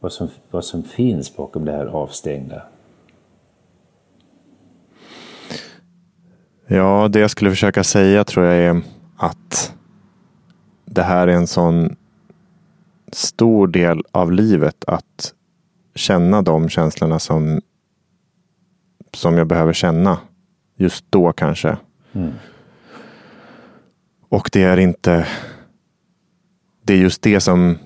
vad 0.00 0.12
som, 0.12 0.28
vad 0.50 0.64
som 0.64 0.82
finns 0.82 1.36
bakom 1.36 1.64
det 1.64 1.72
här 1.72 1.86
avstängda. 1.86 2.62
Ja, 6.66 7.08
det 7.08 7.20
jag 7.20 7.30
skulle 7.30 7.50
försöka 7.50 7.84
säga 7.84 8.24
tror 8.24 8.46
jag 8.46 8.56
är 8.56 8.82
att 9.16 9.74
det 10.84 11.02
här 11.02 11.28
är 11.28 11.32
en 11.32 11.46
sån 11.46 11.96
stor 13.12 13.66
del 13.66 14.02
av 14.12 14.32
livet 14.32 14.84
att 14.86 15.34
känna 15.94 16.42
de 16.42 16.68
känslorna 16.68 17.18
som, 17.18 17.60
som 19.14 19.38
jag 19.38 19.46
behöver 19.46 19.72
känna 19.72 20.18
just 20.76 21.04
då 21.10 21.32
kanske. 21.32 21.76
Mm. 22.12 22.32
Och 24.28 24.50
det 24.52 24.62
är 24.62 24.76
inte... 24.76 25.26
Det 26.84 26.92
är 26.92 26.98
just 26.98 27.22
det 27.22 27.40
som... 27.40 27.78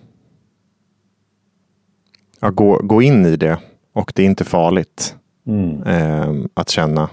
ja, 2.41 2.51
gå, 2.51 2.79
gå 2.83 3.03
in 3.03 3.27
i 3.27 3.37
det 3.37 3.59
och 3.93 4.13
det 4.15 4.23
är 4.23 4.27
inte 4.27 4.45
farligt 4.45 5.17
Mm. 5.47 5.83
eh, 5.83 6.47
att 6.55 6.69
känna 6.69 7.11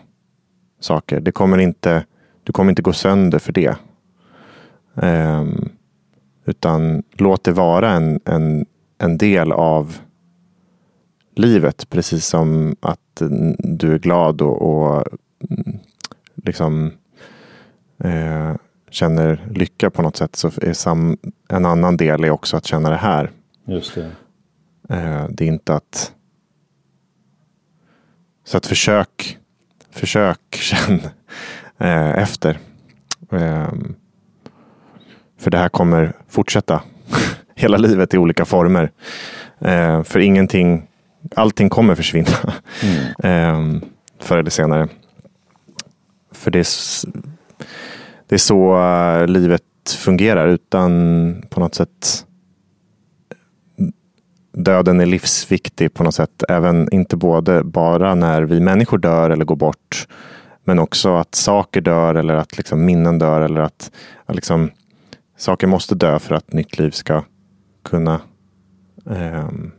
saker. 0.80 1.20
Det 1.20 1.32
kommer 1.32 1.58
inte, 1.58 2.06
du 2.44 2.54
kommer 2.54 2.72
inte 2.72 2.82
gå 2.82 2.94
sönder 2.94 3.40
för 3.40 3.54
det. 3.54 3.76
Eh, 5.02 5.44
utan 6.46 7.04
låt 7.12 7.44
det 7.44 7.52
vara 7.52 7.92
en, 7.92 8.20
en, 8.26 8.66
en 8.98 9.18
del 9.18 9.52
av 9.52 9.98
livet. 11.36 11.90
Precis 11.90 12.26
som 12.26 12.76
att 12.80 13.22
du 13.58 13.94
är 13.94 14.00
glad 14.00 14.42
och, 14.42 14.62
och 14.62 15.04
mm, 15.50 15.80
liksom 16.36 16.92
eh, 18.04 18.56
känner 18.90 19.48
lycka 19.52 19.90
på 19.90 20.02
något 20.02 20.18
sätt. 20.18 20.36
Så 20.36 20.52
är 20.62 20.74
sam, 20.74 21.18
en 21.50 21.66
annan 21.66 21.98
del 21.98 22.24
är 22.24 22.30
också 22.30 22.58
att 22.58 22.66
känna 22.66 22.90
det 22.90 22.96
här. 22.96 23.32
Just 23.66 23.96
det. 23.96 24.12
Eh, 24.90 25.26
det 25.30 25.44
är 25.44 25.48
inte 25.48 25.74
att... 25.74 26.14
Så 28.46 28.58
att 28.58 28.66
försök, 28.66 29.38
försök 29.92 30.40
känn 30.52 31.00
eh, 31.78 32.18
efter. 32.18 32.60
Eh, 33.32 33.74
för 35.38 35.52
det 35.52 35.58
här 35.58 35.70
kommer 35.70 36.14
fortsätta 36.28 36.84
hela 37.56 37.78
livet 37.78 38.14
i 38.14 38.18
olika 38.18 38.46
former. 38.46 38.92
Eh, 39.60 40.04
för 40.04 40.20
ingenting, 40.20 40.88
allting 41.36 41.70
kommer 41.70 41.96
försvinna 41.96 42.54
Mm. 42.84 43.80
eh, 43.80 43.90
förr 44.20 44.38
eller 44.38 44.50
senare. 44.50 44.88
För 46.32 46.52
det 46.52 46.60
är, 46.60 46.68
det 48.28 48.36
är 48.36 48.40
så 48.40 48.80
eh, 48.80 49.28
livet 49.28 49.62
fungerar 49.98 50.48
utan 50.48 51.46
på 51.50 51.60
något 51.60 51.76
sätt 51.76 52.26
döden 54.54 55.02
är 55.02 55.06
livsviktig 55.06 55.94
på 55.94 56.04
något 56.04 56.16
sätt. 56.16 56.44
Även 56.50 56.94
inte 56.94 57.18
både 57.18 57.64
bara 57.64 58.16
när 58.16 58.42
vi 58.42 58.60
människor 58.60 58.98
dör 58.98 59.30
eller 59.30 59.46
går 59.46 59.56
bort. 59.56 60.08
Men 60.64 60.80
också 60.80 61.16
att 61.16 61.36
saker 61.36 61.82
dör 61.82 62.16
eller 62.16 62.36
att 62.36 62.58
liksom 62.58 62.86
minnen 62.86 63.20
dör. 63.20 63.42
Eller 63.42 63.62
att, 63.62 63.92
att 64.26 64.36
liksom, 64.36 64.72
saker 65.38 65.68
måste 65.68 65.96
dö 65.96 66.20
för 66.20 66.36
att 66.36 66.54
nytt 66.54 66.80
liv 66.80 66.92
ska 66.92 67.24
kunna 67.84 68.22
ehm. 69.10 69.72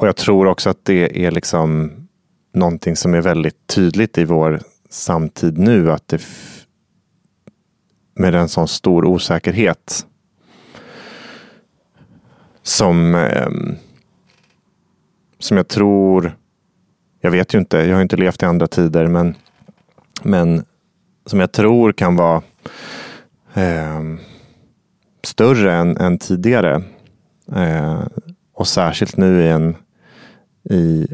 Och 0.00 0.06
jag 0.06 0.16
tror 0.16 0.46
också 0.46 0.70
att 0.70 0.84
det 0.84 1.26
är 1.26 1.30
liksom 1.30 1.92
någonting 2.54 2.96
som 2.96 3.14
är 3.14 3.20
väldigt 3.20 3.66
tydligt 3.66 4.18
i 4.18 4.24
vår 4.24 4.60
samtid 4.90 5.58
nu. 5.58 5.92
Att 5.92 6.08
det 6.08 6.22
med 8.14 8.34
en 8.34 8.48
sån 8.48 8.68
stor 8.68 9.04
osäkerhet 9.04 10.06
som, 12.62 13.14
eh, 13.14 13.48
som 15.38 15.56
jag 15.56 15.68
tror, 15.68 16.36
jag 17.20 17.30
vet 17.30 17.54
ju 17.54 17.58
inte, 17.58 17.78
jag 17.78 17.94
har 17.94 18.02
inte 18.02 18.16
levt 18.16 18.42
i 18.42 18.46
andra 18.46 18.66
tider, 18.66 19.06
men, 19.06 19.34
men 20.22 20.64
som 21.26 21.40
jag 21.40 21.52
tror 21.52 21.92
kan 21.92 22.16
vara 22.16 22.42
eh, 23.54 24.00
större 25.22 25.72
än, 25.72 25.96
än 25.96 26.18
tidigare. 26.18 26.82
Eh, 27.56 28.02
och 28.54 28.68
särskilt 28.68 29.16
nu 29.16 29.42
i, 29.42 29.48
en, 29.48 29.76
i 30.70 31.06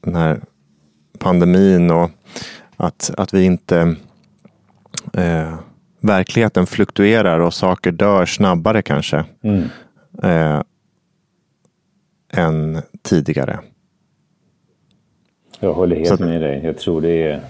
den 0.00 0.14
här 0.14 0.40
pandemin 1.18 1.90
och 1.90 2.10
att, 2.76 3.10
att 3.16 3.34
vi 3.34 3.44
inte 3.44 3.94
eh, 5.14 5.54
verkligheten 6.00 6.66
fluktuerar 6.66 7.40
och 7.40 7.54
saker 7.54 7.90
dör 7.92 8.26
snabbare 8.26 8.82
kanske 8.82 9.24
Mm. 9.42 9.62
eh, 10.22 10.62
än 12.32 12.82
tidigare. 13.02 13.58
Jag 15.60 15.72
håller 15.72 15.96
helt 15.96 16.08
Så- 16.18 16.24
med 16.24 16.40
dig. 16.40 16.60
Jag 16.64 16.78
tror 16.78 17.00
det 17.00 17.22
är, 17.22 17.40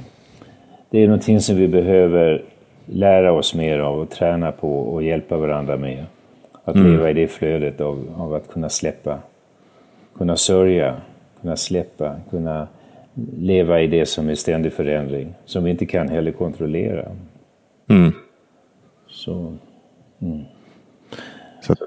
det 0.91 0.99
är 0.99 1.07
någonting 1.07 1.41
som 1.41 1.57
vi 1.57 1.69
behöver 1.69 2.45
lära 2.87 3.33
oss 3.33 3.55
mer 3.55 3.79
av 3.79 4.01
och 4.01 4.11
träna 4.11 4.53
på 4.53 4.79
och 4.79 5.03
hjälpa 5.03 5.37
varandra 5.37 5.77
med. 5.77 6.05
Att 6.65 6.77
leva 6.77 7.11
i 7.11 7.15
det 7.15 7.29
flödet 7.29 7.81
av, 7.81 8.15
av 8.17 8.35
att 8.35 8.49
kunna 8.49 8.69
släppa. 8.69 9.19
Kunna 10.17 10.37
sörja, 10.37 11.01
kunna 11.41 11.57
släppa, 11.57 12.17
kunna 12.31 12.69
leva 13.39 13.81
i 13.81 13.87
det 13.87 14.07
som 14.07 14.29
är 14.29 14.35
ständig 14.35 14.73
förändring. 14.73 15.35
Som 15.45 15.65
vi 15.65 15.71
inte 15.71 15.87
kan 15.87 16.09
heller 16.09 16.33
kontrollera. 16.33 17.09
Mm. 17.89 18.13
Så, 19.09 19.57
Så 21.63 21.73
att 21.73 21.79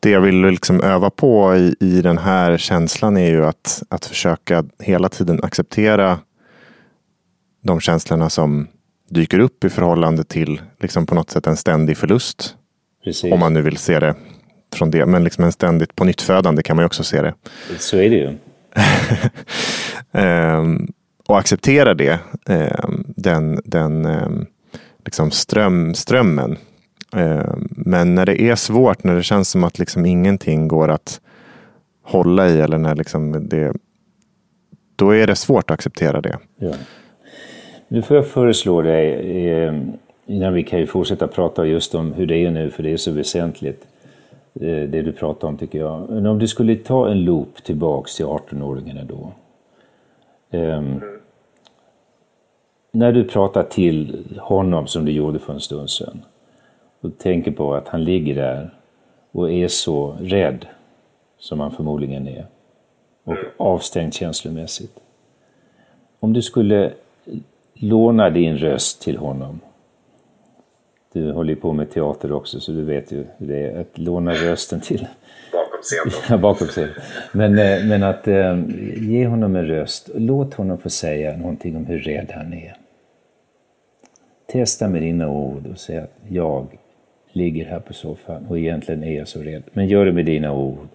det 0.00 0.10
jag 0.10 0.20
vill 0.20 0.40
liksom 0.40 0.80
öva 0.80 1.10
på 1.10 1.56
i, 1.56 1.74
i 1.80 2.02
den 2.02 2.18
här 2.18 2.56
känslan 2.56 3.16
är 3.16 3.30
ju 3.30 3.44
att, 3.44 3.82
att 3.88 4.04
försöka 4.04 4.64
hela 4.78 5.08
tiden 5.08 5.40
acceptera 5.42 6.18
de 7.62 7.80
känslorna 7.80 8.30
som 8.30 8.68
dyker 9.08 9.38
upp 9.38 9.64
i 9.64 9.70
förhållande 9.70 10.24
till 10.24 10.62
liksom 10.80 11.06
på 11.06 11.14
något 11.14 11.30
sätt 11.30 11.46
en 11.46 11.56
ständig 11.56 11.96
förlust. 11.96 12.56
precis. 13.04 13.32
Om 13.32 13.40
man 13.40 13.54
nu 13.54 13.62
vill 13.62 13.76
se 13.76 13.98
det 13.98 14.14
från 14.74 14.90
det. 14.90 15.06
Men 15.06 15.24
liksom 15.24 15.44
en 15.44 15.52
ständigt 15.52 15.96
på 15.96 16.04
nytt 16.04 16.22
födande 16.22 16.62
kan 16.62 16.76
man 16.76 16.82
ju 16.82 16.86
också 16.86 17.04
se 17.04 17.22
det. 17.22 17.34
Så 17.78 17.96
är 17.96 18.10
det 18.10 18.16
ju. 18.16 18.30
Ehm, 20.12 20.92
och 21.28 21.38
acceptera 21.38 21.94
det. 21.94 22.18
ehm, 22.46 23.04
den 23.16 23.60
den 23.64 24.06
ehm, 24.06 24.46
liksom 25.04 25.30
ström, 25.30 25.94
strömmen. 25.94 26.56
Men 27.70 28.14
när 28.14 28.26
det 28.26 28.42
är 28.42 28.54
svårt, 28.54 29.04
när 29.04 29.16
det 29.16 29.22
känns 29.22 29.48
som 29.48 29.64
att 29.64 29.78
liksom 29.78 30.06
ingenting 30.06 30.68
går 30.68 30.88
att 30.88 31.20
hålla 32.02 32.48
i 32.48 32.60
eller 32.60 32.78
när 32.78 32.94
liksom 32.94 33.48
det, 33.48 33.72
då 34.96 35.10
är 35.10 35.26
det 35.26 35.36
svårt 35.36 35.70
att 35.70 35.74
acceptera 35.74 36.20
det. 36.20 36.38
Ja. 36.56 36.72
Nu 37.88 38.02
får 38.02 38.16
jag 38.16 38.26
föreslå 38.26 38.82
dig, 38.82 39.26
innan 40.26 40.54
vi 40.54 40.62
kan 40.62 40.78
ju 40.78 40.86
fortsätta 40.86 41.28
prata 41.28 41.66
just 41.66 41.94
om 41.94 42.12
hur 42.12 42.26
det 42.26 42.36
är 42.36 42.50
nu, 42.50 42.70
för 42.70 42.82
det 42.82 42.92
är 42.92 42.96
så 42.96 43.10
väsentligt, 43.10 43.84
det 44.52 45.02
du 45.02 45.12
pratar 45.12 45.48
om 45.48 45.56
tycker 45.56 45.78
jag. 45.78 46.10
Men 46.10 46.26
om 46.26 46.38
du 46.38 46.48
skulle 46.48 46.76
ta 46.76 47.10
en 47.10 47.24
loop 47.24 47.64
tillbaks 47.64 48.16
till 48.16 48.26
18-åringen 48.26 49.06
då. 49.06 49.32
Ehm, 50.50 51.00
när 52.92 53.12
du 53.12 53.24
pratar 53.24 53.62
till 53.62 54.24
honom 54.40 54.86
som 54.86 55.04
du 55.04 55.12
gjorde 55.12 55.38
för 55.38 55.52
en 55.52 55.60
stund 55.60 55.90
sedan 55.90 56.24
och 57.00 57.18
tänker 57.18 57.50
på 57.50 57.74
att 57.74 57.88
han 57.88 58.04
ligger 58.04 58.34
där 58.34 58.70
och 59.32 59.50
är 59.50 59.68
så 59.68 60.16
rädd 60.20 60.66
som 61.38 61.60
han 61.60 61.70
förmodligen 61.70 62.28
är 62.28 62.46
och 63.24 63.36
avstängd 63.56 64.14
känslomässigt. 64.14 65.00
Om 66.20 66.32
du 66.32 66.42
skulle 66.42 66.92
låna 67.74 68.30
din 68.30 68.58
röst 68.58 69.02
till 69.02 69.16
honom. 69.16 69.60
Du 71.12 71.32
håller 71.32 71.54
ju 71.54 71.60
på 71.60 71.72
med 71.72 71.90
teater 71.90 72.32
också 72.32 72.60
så 72.60 72.72
du 72.72 72.84
vet 72.84 73.12
ju 73.12 73.24
hur 73.38 73.46
det 73.46 73.66
är 73.66 73.80
att 73.80 73.98
låna 73.98 74.32
rösten 74.32 74.80
till 74.80 75.06
Bakom 75.52 75.82
scenen. 75.82 76.12
Ja, 76.28 76.38
bakom 76.38 76.68
sig. 76.68 76.88
Men, 77.32 77.58
eh, 77.58 77.84
men 77.84 78.02
att 78.02 78.28
eh, 78.28 78.58
ge 78.96 79.26
honom 79.26 79.56
en 79.56 79.66
röst. 79.66 80.10
Låt 80.14 80.54
honom 80.54 80.78
få 80.78 80.90
säga 80.90 81.36
någonting 81.36 81.76
om 81.76 81.86
hur 81.86 81.98
rädd 81.98 82.32
han 82.34 82.52
är. 82.52 82.76
Testa 84.46 84.88
med 84.88 85.02
dina 85.02 85.28
ord 85.28 85.66
och 85.66 85.78
säg 85.78 85.98
att 85.98 86.16
jag 86.28 86.66
ligger 87.32 87.64
här 87.64 87.80
på 87.80 87.92
soffan 87.92 88.46
och 88.46 88.58
egentligen 88.58 89.04
är 89.04 89.18
jag 89.18 89.28
så 89.28 89.42
rädd. 89.42 89.62
Men 89.72 89.88
gör 89.88 90.04
det 90.04 90.12
med 90.12 90.26
dina 90.26 90.52
ord. 90.52 90.88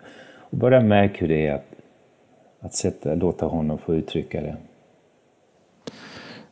Och 0.49 0.57
bara 0.57 0.81
märk 0.81 1.21
hur 1.21 1.27
det 1.27 1.47
är 1.47 1.53
att, 1.53 1.65
att 2.59 2.73
sätta, 2.73 3.15
låta 3.15 3.45
honom 3.45 3.77
få 3.77 3.95
uttrycka 3.95 4.41
det. 4.41 4.55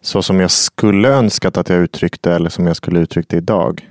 Så 0.05 0.21
som 0.21 0.39
jag 0.39 0.51
skulle 0.51 1.07
önskat 1.09 1.57
att 1.57 1.69
jag 1.69 1.79
uttryckte 1.79 2.33
eller 2.33 2.49
som 2.49 2.67
jag 2.67 2.75
skulle 2.75 2.99
uttryckt 2.99 3.29
det 3.29 3.37
idag. 3.37 3.89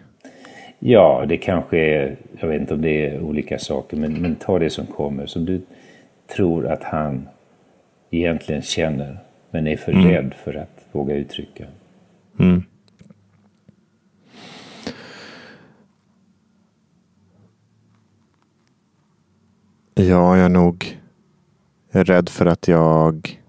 Ja, 0.79 1.25
det 1.29 1.37
kanske 1.37 1.79
är, 1.79 2.17
jag 2.41 2.49
vet 2.49 2.61
inte 2.61 2.75
om 2.75 2.83
det 2.83 3.07
är 3.07 3.21
olika 3.21 3.59
saker, 3.59 3.97
men, 3.97 4.23
men 4.23 4.35
ta 4.35 4.59
det 4.59 4.71
som 4.71 4.87
kommer, 4.87 5.27
som 5.27 5.45
du 5.45 5.61
tror 6.37 6.67
att 6.67 6.83
han 6.83 7.29
egentligen 8.11 8.63
känner, 8.63 9.19
men 9.51 9.67
är 9.67 9.77
för 9.77 9.93
rädd 9.93 10.35
för 10.45 10.55
att 10.55 10.87
våga 10.93 11.15
uttrycka. 11.15 11.65
Mm. 12.39 12.63
Ja, 19.95 20.37
jag 20.37 20.39
är 20.39 20.49
nog 20.49 20.99
rädd 21.91 22.29
för 22.29 22.47
att 22.47 22.69
jag 22.69 23.41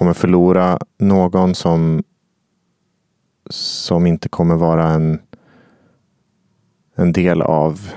kommer 0.00 0.14
förlora 0.14 0.78
någon 0.98 1.54
som 1.54 2.02
som 3.50 4.06
inte 4.06 4.28
kommer 4.28 4.54
vara 4.54 4.88
en 4.88 5.18
en 6.94 7.12
del 7.12 7.42
av 7.42 7.90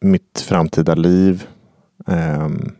mitt 0.00 0.40
framtida 0.40 0.94
liv. 0.94 1.46
Um, 2.06 2.76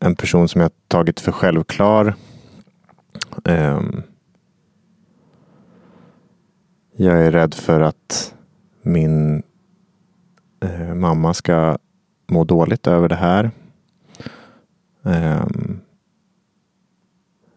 en 0.00 0.16
person 0.16 0.48
som 0.48 0.60
jag 0.60 0.70
tagit 0.88 1.20
för 1.20 1.32
självklar. 1.32 2.14
Um, 3.44 4.02
jag 6.96 7.26
är 7.26 7.32
rädd 7.32 7.54
för 7.54 7.80
att 7.80 8.34
min 8.82 9.42
eh, 10.62 10.94
mamma 10.94 11.34
ska 11.34 11.78
må 12.32 12.44
dåligt 12.44 12.86
över 12.86 13.08
det 13.08 13.16
här. 13.16 13.50
Um, 15.02 15.80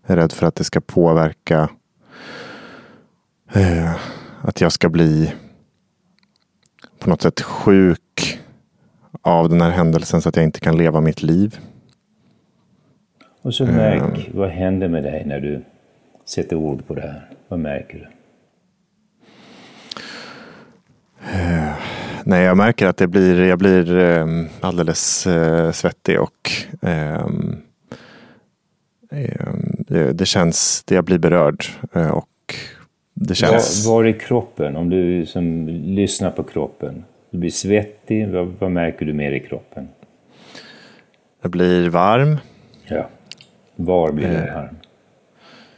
är 0.08 0.16
rädd 0.16 0.32
för 0.32 0.48
att 0.48 0.56
det 0.56 0.64
ska 0.64 0.82
påverka 0.82 1.70
uh, 3.56 3.96
att 4.42 4.62
jag 4.62 4.72
ska 4.72 4.90
bli 4.90 5.34
på 7.00 7.10
något 7.10 7.22
sätt 7.22 7.42
sjuk 7.42 8.40
av 9.22 9.50
den 9.50 9.62
här 9.62 9.72
händelsen 9.72 10.22
så 10.22 10.30
att 10.30 10.36
jag 10.36 10.46
inte 10.46 10.60
kan 10.60 10.78
leva 10.78 11.02
mitt 11.02 11.24
liv. 11.24 11.60
Och 13.42 13.54
så 13.54 13.66
märk, 13.66 14.30
vad 14.34 14.50
händer 14.50 14.88
med 14.88 15.04
dig 15.04 15.26
när 15.26 15.40
du 15.40 15.64
sätter 16.26 16.56
ord 16.56 16.88
på 16.88 16.96
det 16.96 17.02
här? 17.02 17.30
Vad 17.48 17.60
märker 17.60 17.98
du? 17.98 18.06
Uh, 21.40 21.65
nej, 22.26 22.44
jag 22.44 22.58
märker 22.58 22.88
att 22.88 22.98
det 22.98 23.08
blir, 23.08 23.44
jag 23.44 23.60
blir 23.60 23.98
um, 23.98 24.48
alldeles 24.62 25.28
uh, 25.28 25.72
svettig 25.72 26.20
och 26.20 26.52
um, 26.82 27.62
det, 30.14 30.26
känns, 30.26 30.84
det 30.84 30.96
jag 30.96 31.04
blir 31.04 31.18
berörd 31.18 31.66
uh, 31.96 32.10
och 32.10 32.56
det 33.14 33.36
känns... 33.36 33.86
Var, 33.88 33.94
var, 33.94 34.08
i 34.08 34.14
kroppen, 34.14 34.76
om 34.76 34.90
du 34.90 35.26
som 35.26 35.68
lyssnar 35.68 36.32
på 36.32 36.44
kroppen, 36.44 37.04
du 37.30 37.38
blir 37.38 37.50
svettig, 37.50 38.30
vad, 38.30 38.48
vad 38.60 38.72
märker 38.72 39.06
du 39.06 39.14
mer 39.14 39.32
i 39.32 39.40
kroppen? 39.40 39.88
Jag 41.42 41.52
blir 41.52 41.90
varm. 41.90 42.38
Ja. 42.88 43.10
Var 43.76 44.12
blir 44.12 44.28
du 44.28 44.54
varm? 44.54 44.76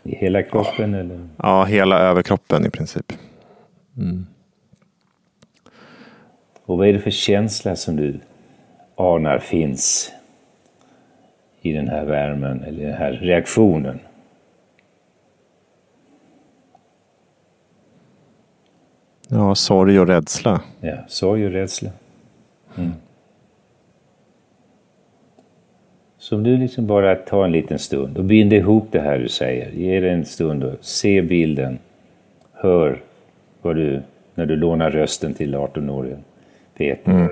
I 0.03 0.15
hela 0.15 0.43
kroppen 0.43 0.93
ja. 0.93 0.99
eller? 0.99 1.27
Ja, 1.37 1.63
hela 1.63 1.99
överkroppen 1.99 2.65
i 2.65 2.69
princip. 2.69 3.13
Mm. 3.97 4.25
Och 6.67 6.77
vad 6.77 6.87
är 6.87 6.93
det 6.93 6.99
för 6.99 7.11
känsla 7.11 7.75
som 7.75 7.95
du 7.95 8.19
anar 8.95 9.39
finns 9.39 10.11
i 11.61 11.71
den 11.71 11.87
här 11.87 12.05
värmen 12.05 12.63
eller 12.63 12.85
den 12.85 12.93
här 12.93 13.11
reaktionen? 13.11 13.99
Ja, 19.27 19.55
sorg 19.55 19.99
och 19.99 20.07
rädsla. 20.07 20.61
Ja, 20.81 20.97
sorg 21.07 21.45
och 21.45 21.51
rädsla. 21.51 21.89
Mm. 22.77 22.91
Så 26.17 26.35
om 26.35 26.43
du 26.43 26.57
liksom 26.57 26.87
bara 26.87 27.15
tar 27.15 27.45
en 27.45 27.51
liten 27.51 27.79
stund 27.79 28.17
och 28.17 28.23
binder 28.23 28.57
ihop 28.57 28.87
det 28.91 29.01
här 29.01 29.19
du 29.19 29.29
säger. 29.29 29.71
Ge 29.71 29.99
det 29.99 30.11
en 30.11 30.25
stund 30.25 30.63
och 30.63 30.75
se 30.81 31.21
bilden. 31.21 31.79
Hör 32.53 33.01
vad 33.61 33.75
du, 33.75 34.01
när 34.35 34.45
du 34.45 34.55
lånar 34.55 34.91
rösten 34.91 35.33
till 35.33 35.55
18-åringen 35.55 36.23
Peter. 36.77 37.11
Mm. 37.11 37.29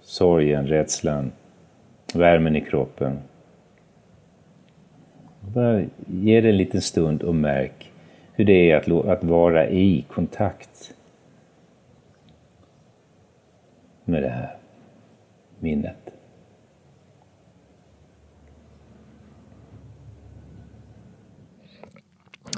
Sorgen, 0.00 0.66
rädslan, 0.66 1.32
värmen 2.14 2.56
i 2.56 2.60
kroppen. 2.60 3.18
Bara 5.40 5.82
ge 6.06 6.40
det 6.40 6.48
en 6.48 6.56
liten 6.56 6.80
stund 6.80 7.22
och 7.22 7.34
märk 7.34 7.92
hur 8.32 8.44
det 8.44 8.70
är 8.70 8.76
att, 8.76 9.06
att 9.06 9.24
vara 9.24 9.68
i 9.68 10.04
kontakt 10.08 10.94
med 14.04 14.22
det 14.22 14.28
här 14.28 14.56
minnet. 15.58 16.14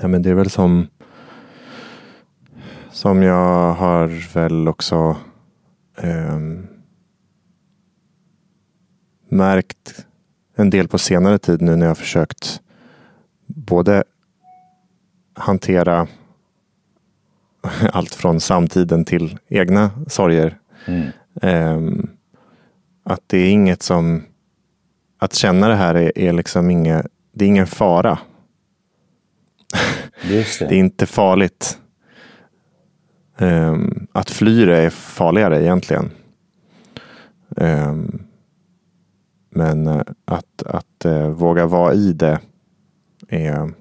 Ja, 0.03 0.09
men 0.09 0.23
det 0.23 0.31
är 0.31 0.35
väl 0.35 0.51
som 0.51 0.87
som 2.91 3.23
jag 3.23 3.73
har 3.73 4.35
väl 4.35 4.69
också 4.69 5.17
eh, 6.03 6.39
märkt 9.29 10.07
en 10.57 10.71
del 10.71 10.89
på 10.89 10.99
senare 10.99 11.39
tid 11.39 11.63
nu 11.63 11.77
när 11.77 11.87
jag 11.87 11.99
försökt 11.99 12.61
både 13.47 14.05
hantera 15.35 16.09
allt 17.93 18.15
från 18.15 18.41
samtiden 18.41 19.05
till 19.05 19.39
egna 19.49 19.91
sorger. 20.07 20.59
Mm. 20.87 21.11
Um, 21.43 22.11
att 23.05 23.23
det 23.27 23.39
är 23.39 23.51
inget 23.51 23.83
som... 23.83 24.25
Att 25.19 25.35
känna 25.35 25.69
det 25.69 25.75
här 25.75 25.95
är, 25.95 26.19
är 26.19 26.33
liksom 26.33 26.71
inget, 26.71 27.07
det 27.33 27.45
är 27.45 27.49
ingen 27.49 27.67
fara. 27.67 28.19
Det. 30.23 30.47
det. 30.59 30.65
är 30.65 30.73
inte 30.73 31.07
farligt. 31.07 31.79
Um, 33.41 34.07
att 34.13 34.31
fly 34.31 34.65
det 34.65 34.77
är 34.77 34.91
farligare 34.91 35.63
egentligen. 35.63 36.11
Um, 37.49 38.23
men 39.51 39.87
eh, 39.87 40.03
att, 40.25 40.63
att 40.67 41.07
uh, 41.07 41.29
våga 41.29 41.67
vara 41.67 41.95
i 41.95 42.13
det 42.13 42.41
är, 43.29 43.73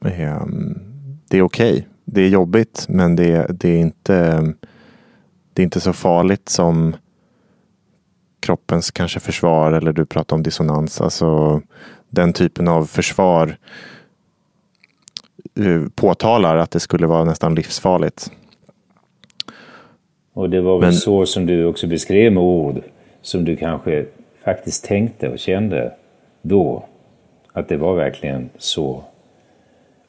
är, 0.00 0.42
um, 0.42 0.78
det 1.28 1.38
är 1.38 1.42
okej. 1.42 1.72
Okay. 1.72 1.84
Det 2.04 2.20
är 2.20 2.28
jobbigt 2.28 2.86
men 2.88 3.16
det, 3.16 3.46
det 3.60 3.68
är 3.68 3.78
inte 3.78 4.42
det 5.52 5.62
är 5.62 5.64
inte 5.64 5.80
så 5.80 5.92
farligt 5.92 6.48
som 6.48 6.96
kroppens 8.40 8.90
kanske 8.90 9.20
försvar 9.20 9.72
eller 9.72 9.92
du 9.92 10.06
pratar 10.06 10.36
om 10.36 10.42
dissonans. 10.42 11.00
Alltså 11.00 11.62
den 12.10 12.32
typen 12.32 12.68
av 12.68 12.84
försvar 12.84 13.56
påtalar 15.94 16.56
att 16.56 16.70
det 16.70 16.80
skulle 16.80 17.06
vara 17.06 17.24
nästan 17.24 17.54
livsfarligt. 17.54 18.30
Och 20.32 20.50
det 20.50 20.60
var 20.60 20.78
väl 20.78 20.86
Men, 20.86 20.94
så 20.94 21.26
som 21.26 21.46
du 21.46 21.64
också 21.64 21.86
beskrev 21.86 22.32
med 22.32 22.42
ord 22.42 22.82
som 23.22 23.44
du 23.44 23.56
kanske 23.56 24.06
faktiskt 24.44 24.84
tänkte 24.84 25.28
och 25.28 25.38
kände 25.38 25.92
då. 26.42 26.84
Att 27.52 27.68
det 27.68 27.76
var 27.76 27.94
verkligen 27.94 28.50
så 28.58 29.04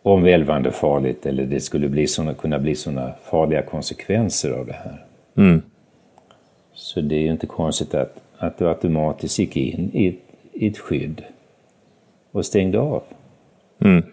omvälvande 0.01 0.71
farligt 0.71 1.25
eller 1.25 1.45
det 1.45 1.60
skulle 1.60 1.89
bli 1.89 2.08
såna, 2.08 2.34
kunna 2.34 2.60
bli 2.60 2.75
sådana 2.75 3.13
farliga 3.23 3.62
konsekvenser 3.62 4.51
av 4.51 4.65
det 4.65 4.73
här. 4.73 5.05
Mm. 5.38 5.62
Så 6.73 7.01
det 7.01 7.15
är 7.15 7.19
ju 7.19 7.31
inte 7.31 7.47
konstigt 7.47 7.93
att, 7.93 8.21
att 8.38 8.58
du 8.58 8.67
automatiskt 8.67 9.39
gick 9.39 9.58
in 9.58 9.91
i 9.93 10.19
i 10.55 10.67
ett 10.67 10.77
skydd 10.77 11.23
och 12.31 12.45
stängde 12.45 12.79
av. 12.79 13.03
Mm. 13.79 14.03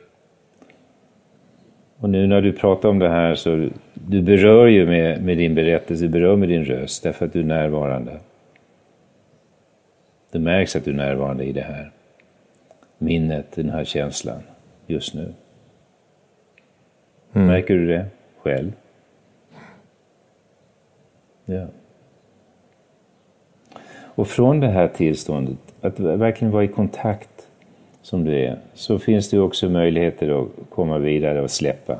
Och 2.03 2.11
nu 2.11 2.27
när 2.27 2.41
du 2.41 2.53
pratar 2.53 2.89
om 2.89 2.99
det 2.99 3.09
här 3.09 3.35
så 3.35 3.69
du 3.95 4.23
berör 4.23 4.67
ju 4.67 4.87
med, 4.87 5.23
med 5.23 5.39
din 5.39 5.55
berättelse, 5.55 6.05
du 6.05 6.09
berör 6.09 6.37
med 6.37 6.49
din 6.49 6.65
röst 6.65 7.03
därför 7.03 7.27
att 7.27 7.33
du 7.33 7.41
är 7.41 7.45
närvarande. 7.45 8.21
Det 10.31 10.39
märks 10.39 10.77
att 10.77 10.85
du 10.85 10.91
är 10.91 10.95
närvarande 10.95 11.45
i 11.45 11.53
det 11.53 11.61
här 11.61 11.91
minnet, 12.99 13.53
den 13.55 13.71
här 13.71 13.85
känslan 13.85 14.43
just 14.87 15.15
nu. 15.15 15.33
Mm. 17.33 17.47
Märker 17.47 17.75
du 17.75 17.87
det 17.87 18.07
själv? 18.43 18.73
Ja. 21.45 21.67
Och 23.95 24.29
från 24.29 24.61
det 24.61 24.69
här 24.69 24.89
tillståndet, 24.89 25.59
att 25.81 26.01
verkligen 26.01 26.53
vara 26.53 26.65
i 26.65 26.69
kontakt 26.69 27.32
som 28.03 28.25
du 28.25 28.35
är, 28.35 28.59
så 28.75 28.99
finns 28.99 29.31
det 29.31 29.39
också 29.39 29.69
möjligheter 29.69 30.43
att 30.43 30.49
komma 30.71 30.99
vidare 30.99 31.41
och 31.41 31.51
släppa. 31.51 31.99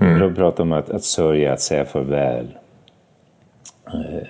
Mm. 0.00 0.20
Du 0.20 0.34
pratar 0.34 0.62
om 0.62 0.72
att, 0.72 0.90
att 0.90 1.04
sörja, 1.04 1.52
att 1.52 1.60
säga 1.60 1.84
farväl. 1.84 2.46
Eh, 3.86 4.28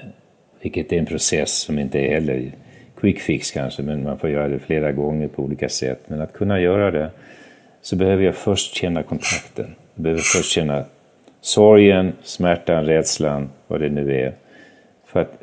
vilket 0.62 0.92
är 0.92 0.98
en 0.98 1.06
process 1.06 1.52
som 1.52 1.78
inte 1.78 1.98
är 1.98 2.14
heller 2.14 2.52
quick 3.00 3.20
fix 3.20 3.50
kanske, 3.50 3.82
men 3.82 4.04
man 4.04 4.18
får 4.18 4.30
göra 4.30 4.48
det 4.48 4.58
flera 4.58 4.92
gånger 4.92 5.28
på 5.28 5.42
olika 5.42 5.68
sätt. 5.68 6.00
Men 6.06 6.20
att 6.20 6.32
kunna 6.32 6.60
göra 6.60 6.90
det 6.90 7.10
så 7.82 7.96
behöver 7.96 8.24
jag 8.24 8.34
först 8.34 8.74
känna 8.74 9.02
kontakten. 9.02 9.74
Jag 9.94 10.02
behöver 10.02 10.22
först 10.22 10.52
känna 10.52 10.84
sorgen, 11.40 12.12
smärtan, 12.22 12.84
rädslan, 12.84 13.50
vad 13.66 13.80
det 13.80 13.88
nu 13.88 14.20
är. 14.20 14.34
För 15.06 15.20
att 15.20 15.42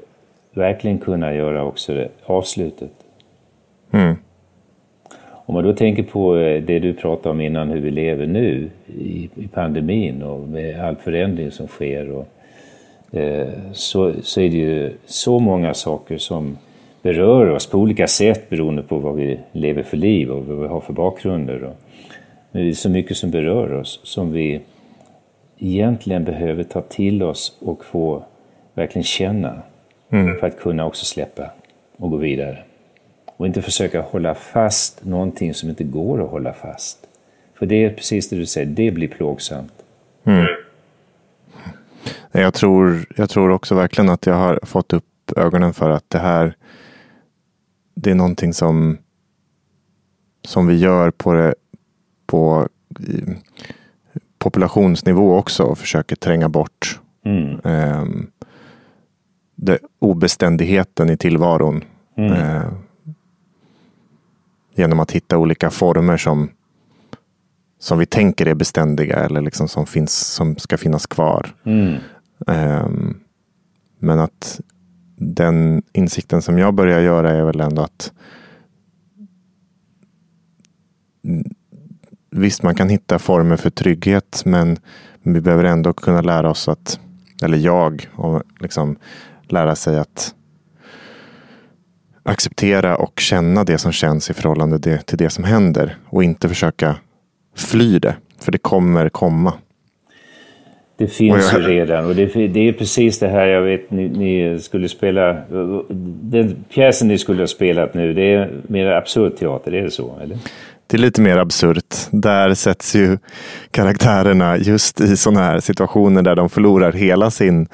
verkligen 0.52 1.00
kunna 1.00 1.34
göra 1.34 1.64
också 1.64 1.94
det 1.94 2.10
avslutet. 2.26 2.92
Mm. 3.92 4.16
Om 5.48 5.54
man 5.54 5.64
då 5.64 5.74
tänker 5.74 6.04
på 6.04 6.38
eh, 6.38 6.64
det 6.64 6.80
du 6.80 6.94
pratade 6.94 7.30
om 7.30 7.42
innan, 7.42 7.70
hur 7.70 7.82
vi 7.82 7.92
lever 7.92 8.28
nu 8.28 8.70
i, 8.88 9.30
i 9.36 9.48
pandemin 9.48 10.22
och 10.22 10.48
med 10.48 10.80
all 10.80 10.96
förändring 10.96 11.52
som 11.52 11.68
sker. 11.68 12.12
Och, 12.12 12.28
eh, 13.18 13.48
så, 13.74 14.14
så 14.24 14.42
är 14.42 14.50
det 14.50 14.58
ju 14.58 14.94
så 15.06 15.40
många 15.40 15.74
saker 15.74 16.18
som 16.18 16.58
berör 17.02 17.50
oss 17.50 17.70
på 17.70 17.78
olika 17.78 18.08
sätt 18.08 18.50
beroende 18.50 18.82
på 18.82 18.98
vad 18.98 19.16
vi 19.16 19.40
lever 19.52 19.84
för 19.84 19.98
liv 19.98 20.32
och 20.32 20.46
vad 20.46 20.62
vi 20.62 20.68
har 20.68 20.80
för 20.80 20.94
bakgrunder. 20.94 21.64
Och, 21.64 21.76
men 22.52 22.64
det 22.64 22.70
är 22.70 22.74
så 22.74 22.90
mycket 22.90 23.18
som 23.18 23.32
berör 23.32 23.74
oss 23.74 24.00
som 24.04 24.32
vi 24.32 24.62
egentligen 25.60 26.24
behöver 26.24 26.64
ta 26.64 26.82
till 26.82 27.24
oss 27.24 27.58
och 27.60 27.86
få 27.86 28.24
verkligen 28.74 29.04
känna 29.04 29.62
mm. 30.10 30.40
för 30.40 30.48
att 30.48 30.60
kunna 30.60 30.86
också 30.86 31.06
släppa 31.06 31.52
och 31.98 32.12
gå 32.12 32.18
vidare. 32.18 32.58
Och 33.38 33.48
inte 33.48 33.62
försöka 33.62 34.02
hålla 34.02 34.36
fast 34.36 35.06
någonting 35.06 35.54
som 35.54 35.70
inte 35.70 35.84
går 35.84 36.24
att 36.24 36.30
hålla 36.30 36.54
fast. 36.54 36.98
För 37.54 37.66
det 37.66 37.86
är 37.86 37.90
precis 37.90 38.30
det 38.30 38.36
du 38.36 38.46
säger, 38.46 38.68
det 38.68 38.92
blir 38.92 39.08
plågsamt. 39.08 39.74
Mm. 40.24 40.46
Jag, 42.32 42.54
tror, 42.54 43.06
jag 43.16 43.30
tror 43.30 43.50
också 43.50 43.76
verkligen 43.76 44.10
att 44.10 44.26
jag 44.26 44.36
har 44.36 44.60
fått 44.64 44.94
upp 44.94 45.04
ögonen 45.36 45.74
för 45.74 45.90
att 45.90 46.10
det 46.10 46.20
här 46.20 46.56
det 48.02 48.12
är 48.12 48.16
någonting 48.16 48.54
som, 48.54 48.98
som 50.46 50.68
vi 50.68 50.76
gör 50.78 51.12
på, 51.12 51.34
det, 51.34 51.56
på 52.26 52.68
populationsnivå 54.38 55.36
också 55.36 55.64
och 55.64 55.78
försöker 55.78 56.16
tränga 56.16 56.50
bort. 56.50 57.00
Mm. 57.26 57.60
Eh, 57.64 58.06
det, 59.56 59.80
obeständigheten 60.00 61.10
i 61.10 61.18
tillvaron. 61.18 61.84
Mm. 62.18 62.34
Eh, 62.34 62.72
genom 64.78 65.00
att 65.00 65.12
hitta 65.12 65.38
olika 65.38 65.70
former 65.70 66.18
som, 66.18 66.50
som 67.80 68.00
vi 68.00 68.06
tänker 68.06 68.46
är 68.46 68.54
beständiga 68.54 69.16
eller 69.16 69.42
liksom 69.42 69.68
som, 69.68 69.86
finns, 69.86 70.18
som 70.18 70.58
ska 70.58 70.78
finnas 70.78 71.08
kvar. 71.08 71.56
Mm. 71.64 71.96
Eh, 72.48 72.90
men 74.00 74.20
att 74.20 74.62
den 75.16 75.84
insikten 75.94 76.42
som 76.42 76.58
jag 76.58 76.74
börjar 76.74 77.00
göra 77.00 77.32
är 77.32 77.44
väl 77.44 77.62
ändå 77.62 77.82
att 77.82 78.12
visst, 82.30 82.64
man 82.64 82.76
kan 82.76 82.90
hitta 82.90 83.20
former 83.20 83.58
för 83.58 83.70
trygghet, 83.70 84.42
men 84.46 84.80
vi 85.24 85.42
behöver 85.42 85.64
ändå 85.64 85.94
kunna 85.94 86.22
lära 86.22 86.50
oss 86.50 86.68
att, 86.68 87.00
eller 87.44 87.58
jag, 87.58 88.10
och 88.16 88.44
liksom 88.60 88.98
lära 89.48 89.76
sig 89.76 90.00
att 90.00 90.36
acceptera 92.28 92.96
och 92.96 93.20
känna 93.20 93.64
det 93.64 93.78
som 93.78 93.92
känns 93.92 94.30
i 94.30 94.34
förhållande 94.34 94.80
till 94.80 95.18
det 95.18 95.30
som 95.30 95.44
händer 95.44 95.98
och 96.06 96.24
inte 96.24 96.50
försöka 96.50 96.96
fly 97.56 98.00
det, 98.00 98.16
för 98.40 98.52
det 98.52 98.58
kommer 98.58 99.10
komma. 99.10 99.54
Det 100.98 101.08
finns 101.08 101.54
jag... 101.54 101.62
ju 101.62 101.68
redan 101.68 102.06
och 102.06 102.16
det, 102.16 102.48
det, 102.48 102.68
är 102.68 102.74
precis 102.74 103.20
det 103.20 103.28
här 103.28 103.48
jag 103.48 103.62
vet 103.62 103.92
ni, 103.92 104.10
ni, 104.10 104.60
skulle 104.60 104.90
spela. 104.90 105.34
Den 106.22 106.66
pjäsen 106.74 107.08
ni 107.08 107.18
skulle 107.18 107.42
ha 107.42 107.48
spelat 107.48 107.94
nu, 107.94 108.14
det 108.14 108.34
är 108.34 108.52
mer 108.68 108.86
absurd 108.86 109.38
teater, 109.38 109.74
är 109.74 109.84
det 109.84 109.92
så? 109.92 110.20
Eller? 110.24 110.38
Det 110.88 110.98
är 110.98 111.02
lite 111.02 111.22
mer 111.22 111.38
absurt. 111.38 111.96
Där 112.12 112.54
sätts 112.54 112.96
ju 112.96 113.18
karaktärerna 113.72 114.58
just 114.58 115.02
i 115.02 115.18
sådana 115.18 115.46
här 115.46 115.60
situationer 115.60 116.22
där 116.22 116.36
de 116.36 116.50
förlorar 116.50 116.92
hela 116.92 117.32
sin, 117.32 117.68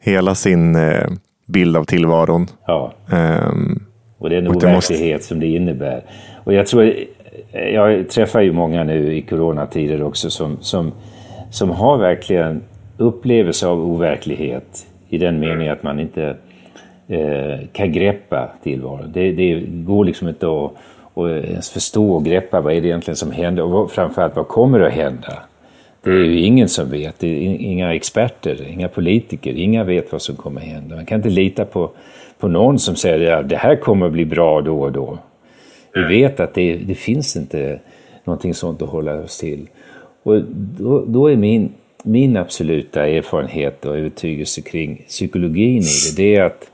hela 0.00 0.34
sin 0.34 0.76
eh, 0.76 1.08
bild 1.46 1.76
av 1.76 1.84
tillvaron. 1.84 2.46
Ja. 2.66 2.94
Um, 3.10 3.81
och 4.22 4.30
det 4.30 4.36
är 4.36 4.38
en 4.38 4.48
overklighet 4.48 5.14
måste... 5.14 5.28
som 5.28 5.40
det 5.40 5.46
innebär. 5.46 6.02
Och 6.44 6.54
jag 6.54 6.66
tror, 6.66 6.94
jag 7.52 8.08
träffar 8.08 8.40
ju 8.40 8.52
många 8.52 8.84
nu 8.84 9.14
i 9.14 9.22
coronatider 9.22 10.02
också 10.02 10.30
som, 10.30 10.58
som, 10.60 10.92
som 11.50 11.70
har 11.70 11.98
verkligen 11.98 12.62
upplevelse 12.96 13.66
av 13.66 13.90
overklighet 13.90 14.86
i 15.08 15.18
den 15.18 15.40
meningen 15.40 15.72
att 15.72 15.82
man 15.82 16.00
inte 16.00 16.36
eh, 17.08 17.66
kan 17.72 17.92
greppa 17.92 18.50
tillvaron. 18.62 19.10
Det, 19.14 19.32
det 19.32 19.60
går 19.68 20.04
liksom 20.04 20.28
inte 20.28 20.46
att 20.46 20.72
och 21.14 21.30
ens 21.30 21.70
förstå 21.70 22.12
och 22.12 22.24
greppa 22.24 22.60
vad 22.60 22.72
är 22.72 22.80
det 22.80 22.88
egentligen 22.88 23.16
som 23.16 23.32
händer 23.32 23.62
och 23.62 23.92
framförallt 23.92 24.36
vad 24.36 24.48
kommer 24.48 24.80
att 24.80 24.92
hända. 24.92 25.42
Det 26.02 26.10
är 26.10 26.24
ju 26.24 26.40
ingen 26.40 26.68
som 26.68 26.90
vet, 26.90 27.18
det 27.18 27.28
är 27.28 27.56
inga 27.60 27.94
experter, 27.94 28.66
inga 28.70 28.88
politiker, 28.88 29.52
inga 29.52 29.84
vet 29.84 30.12
vad 30.12 30.22
som 30.22 30.36
kommer 30.36 30.60
att 30.60 30.66
hända. 30.66 30.96
Man 30.96 31.06
kan 31.06 31.16
inte 31.16 31.28
lita 31.28 31.64
på, 31.64 31.90
på 32.42 32.48
någon 32.48 32.78
som 32.78 32.96
säger 32.96 33.32
att 33.32 33.42
ja, 33.42 33.42
det 33.42 33.56
här 33.56 33.76
kommer 33.76 34.06
att 34.06 34.12
bli 34.12 34.24
bra 34.24 34.60
då 34.60 34.80
och 34.80 34.92
då. 34.92 35.18
Vi 35.94 36.02
vet 36.02 36.40
att 36.40 36.54
det, 36.54 36.76
det 36.76 36.94
finns 36.94 37.36
inte 37.36 37.80
någonting 38.24 38.54
sånt 38.54 38.82
att 38.82 38.88
hålla 38.88 39.14
oss 39.14 39.38
till. 39.38 39.68
Och 40.22 40.42
då, 40.78 41.04
då 41.06 41.30
är 41.30 41.36
min, 41.36 41.72
min 42.04 42.36
absoluta 42.36 43.06
erfarenhet 43.06 43.84
och 43.84 43.98
övertygelse 43.98 44.60
kring 44.60 45.04
psykologin 45.08 45.82
i 45.82 46.16
det, 46.16 46.22
det 46.22 46.36
är 46.36 46.44
att 46.44 46.70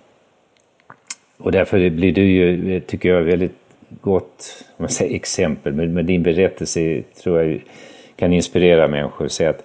och 1.38 1.52
därför 1.52 1.90
blir 1.90 2.12
du 2.12 2.22
ju, 2.22 2.80
tycker 2.80 3.08
jag, 3.08 3.22
väldigt 3.22 3.58
gott 4.00 4.64
man 4.76 4.88
säger, 4.88 5.14
exempel, 5.14 5.72
men 5.72 5.94
med 5.94 6.04
din 6.04 6.22
berättelse 6.22 7.02
tror 7.22 7.42
jag 7.42 7.60
kan 8.16 8.32
inspirera 8.32 8.88
människor. 8.88 9.28
säga 9.28 9.50
att 9.50 9.64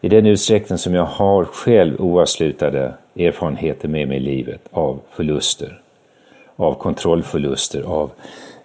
I 0.00 0.08
den 0.08 0.26
utsträckning 0.26 0.78
som 0.78 0.94
jag 0.94 1.04
har 1.04 1.44
själv 1.44 2.00
oavslutade 2.00 2.94
erfarenheter 3.26 3.88
med 3.88 4.08
mig 4.08 4.16
i 4.16 4.20
livet 4.20 4.60
av 4.70 5.00
förluster, 5.10 5.80
av 6.56 6.74
kontrollförluster, 6.74 7.82
av 7.82 8.10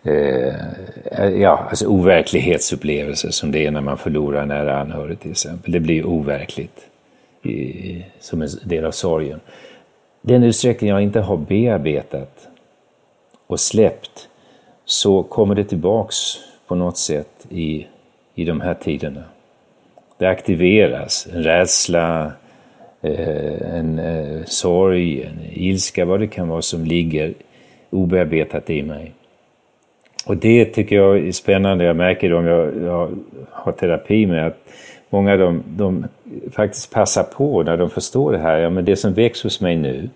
eh, 0.03 1.29
ja, 1.29 1.65
alltså 1.69 1.87
overklighetsupplevelser 1.87 3.29
som 3.29 3.51
det 3.51 3.65
är 3.65 3.71
när 3.71 3.81
man 3.81 3.97
förlorar 3.97 4.45
nära 4.45 4.79
anhörig 4.79 5.19
till 5.19 5.31
exempel. 5.31 5.71
Det 5.71 5.79
blir 5.79 6.05
overkligt 6.05 6.87
i, 7.43 8.05
som 8.19 8.41
en 8.41 8.49
del 8.63 8.85
av 8.85 8.91
sorgen. 8.91 9.39
Den 10.21 10.43
utsträckning 10.43 10.89
jag 10.89 11.01
inte 11.01 11.19
har 11.19 11.37
bearbetat 11.37 12.47
och 13.47 13.59
släppt 13.59 14.29
så 14.85 15.23
kommer 15.23 15.55
det 15.55 15.63
tillbaks 15.63 16.15
på 16.67 16.75
något 16.75 16.97
sätt 16.97 17.47
i, 17.49 17.87
i 18.35 18.45
de 18.45 18.61
här 18.61 18.73
tiderna. 18.73 19.23
Det 20.17 20.25
aktiveras, 20.25 21.27
en 21.33 21.43
rädsla, 21.43 22.31
Eh, 23.05 23.77
en 23.77 23.99
eh, 23.99 24.43
sorg, 24.45 25.23
en 25.23 25.39
ilska, 25.53 26.05
vad 26.05 26.19
det 26.19 26.27
kan 26.27 26.47
vara 26.47 26.61
som 26.61 26.85
ligger 26.85 27.33
obearbetat 27.89 28.69
i 28.69 28.83
mig. 28.83 29.11
Och 30.25 30.37
det 30.37 30.65
tycker 30.65 30.95
jag 30.95 31.27
är 31.27 31.31
spännande. 31.31 31.83
Jag 31.83 31.95
märker 31.95 32.29
det 32.29 32.35
om 32.35 32.45
jag, 32.45 32.71
jag 32.83 33.09
har 33.51 33.71
terapi 33.71 34.25
med 34.25 34.47
att 34.47 34.57
många 35.09 35.37
de, 35.37 35.63
de 35.67 36.05
faktiskt 36.51 36.93
passar 36.93 37.23
på 37.23 37.63
när 37.63 37.77
de 37.77 37.89
förstår 37.89 38.31
det 38.31 38.37
här. 38.37 38.59
Ja, 38.59 38.69
men 38.69 38.85
det 38.85 38.95
som 38.95 39.13
väcks 39.13 39.43
hos 39.43 39.61
mig 39.61 39.75
nu, 39.75 40.09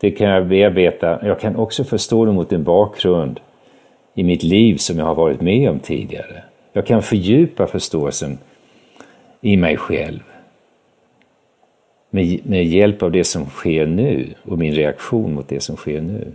det 0.00 0.10
kan 0.10 0.28
jag 0.28 0.46
bearbeta. 0.46 1.26
Jag 1.26 1.40
kan 1.40 1.56
också 1.56 1.84
förstå 1.84 2.24
det 2.24 2.32
mot 2.32 2.52
en 2.52 2.64
bakgrund 2.64 3.40
i 4.14 4.22
mitt 4.22 4.42
liv 4.42 4.76
som 4.76 4.98
jag 4.98 5.06
har 5.06 5.14
varit 5.14 5.40
med 5.40 5.70
om 5.70 5.78
tidigare. 5.78 6.42
Jag 6.72 6.86
kan 6.86 7.02
fördjupa 7.02 7.66
förståelsen 7.66 8.38
i 9.40 9.56
mig 9.56 9.76
själv 9.76 10.20
med, 12.10 12.40
med 12.46 12.64
hjälp 12.64 13.02
av 13.02 13.12
det 13.12 13.24
som 13.24 13.46
sker 13.46 13.86
nu 13.86 14.34
och 14.42 14.58
min 14.58 14.74
reaktion 14.74 15.34
mot 15.34 15.48
det 15.48 15.60
som 15.60 15.76
sker 15.76 16.00
nu. 16.00 16.32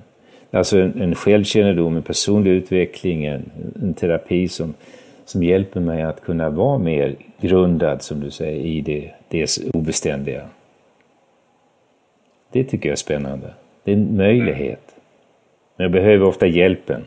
Alltså 0.52 0.78
en, 0.80 1.02
en 1.02 1.16
självkännedom, 1.16 1.96
en 1.96 2.04
personlig 2.04 2.52
utveckling, 2.52 3.26
en, 3.26 3.52
en 3.82 3.94
terapi 3.94 4.48
som, 4.48 4.74
som 5.26 5.44
hjälper 5.44 5.80
mig 5.80 6.02
att 6.04 6.22
kunna 6.22 6.50
vara 6.50 6.78
mer 6.78 7.16
grundad, 7.42 8.02
som 8.02 8.20
du 8.20 8.32
säger, 8.32 8.66
i 8.66 8.82
det, 8.82 9.12
det 9.28 9.60
obeständiga. 9.74 10.50
Det 12.52 12.64
tycker 12.64 12.90
jag 12.90 12.94
är 12.94 12.98
spännande. 12.98 13.54
Det 13.84 13.92
är 13.92 13.96
en 13.96 14.18
möjlighet. 14.18 14.96
Men 15.76 15.84
jag 15.84 15.92
behöver 15.92 16.26
ofta 16.26 16.48
hjälpen. 16.48 17.06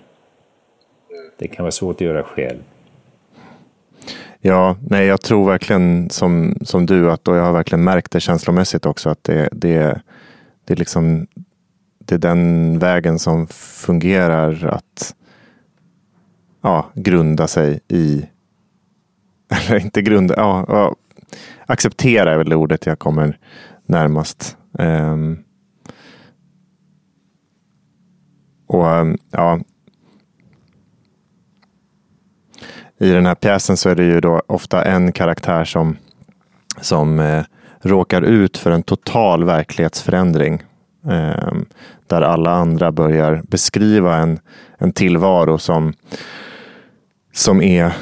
Det 1.39 1.49
kan 1.49 1.63
vara 1.63 1.71
svårt 1.71 1.97
att 1.97 2.01
göra 2.01 2.23
själv. 2.23 2.59
Ja, 4.47 4.77
nej, 4.81 5.07
jag 5.07 5.21
tror 5.21 5.47
verkligen 5.47 6.11
som, 6.11 6.55
som 6.63 6.87
du 6.87 7.11
att, 7.11 7.29
och 7.29 7.37
jag 7.37 7.45
har 7.45 7.53
verkligen 7.53 7.85
märkt 7.85 8.13
det 8.13 8.21
känslomässigt 8.21 8.87
också, 8.87 9.11
att 9.11 9.25
det, 9.25 9.49
det, 9.53 10.01
det, 10.65 10.75
är 10.75 10.77
liksom, 10.77 11.27
det 11.99 12.15
är 12.15 12.19
den 12.19 12.79
vägen 12.79 13.19
som 13.19 13.47
fungerar 13.47 14.67
att 14.67 15.15
ja, 16.63 16.91
grunda 16.95 17.47
sig 17.47 17.81
i, 17.89 18.27
eller 19.69 19.81
inte 19.81 20.03
grunda, 20.03 20.35
ja, 20.37 20.65
ja 20.69 20.97
acceptera 21.67 22.33
är 22.33 22.37
väl 22.37 22.49
det 22.49 22.57
ordet 22.57 22.87
jag 22.87 22.99
kommer 22.99 23.39
närmast. 23.87 24.57
Um, 24.73 25.45
och 28.67 28.91
ehm, 28.91 29.19
ja, 29.31 29.61
i 32.99 33.11
den 33.11 33.27
här 33.27 33.35
pjäsen 33.35 33.77
så 33.77 33.89
är 33.89 33.95
det 33.95 34.05
ju 34.05 34.21
då 34.21 34.43
ofta 34.47 34.85
en 34.85 35.13
karaktär 35.13 35.65
som, 35.65 35.97
som 36.81 37.21
eh, 37.21 37.45
råkar 37.83 38.23
ut 38.23 38.57
för 38.57 38.71
en 38.71 38.83
total 38.83 39.45
verklighetsförändring. 39.45 40.63
Eh, 41.11 41.53
där 42.07 42.23
alla 42.23 42.51
andra 42.51 42.93
börjar 42.93 43.43
beskriva 43.49 44.17
en, 44.17 44.39
en 44.79 44.93
tillvaro 44.93 45.59
som, 45.59 45.93
som 47.33 47.63
är 47.63 47.93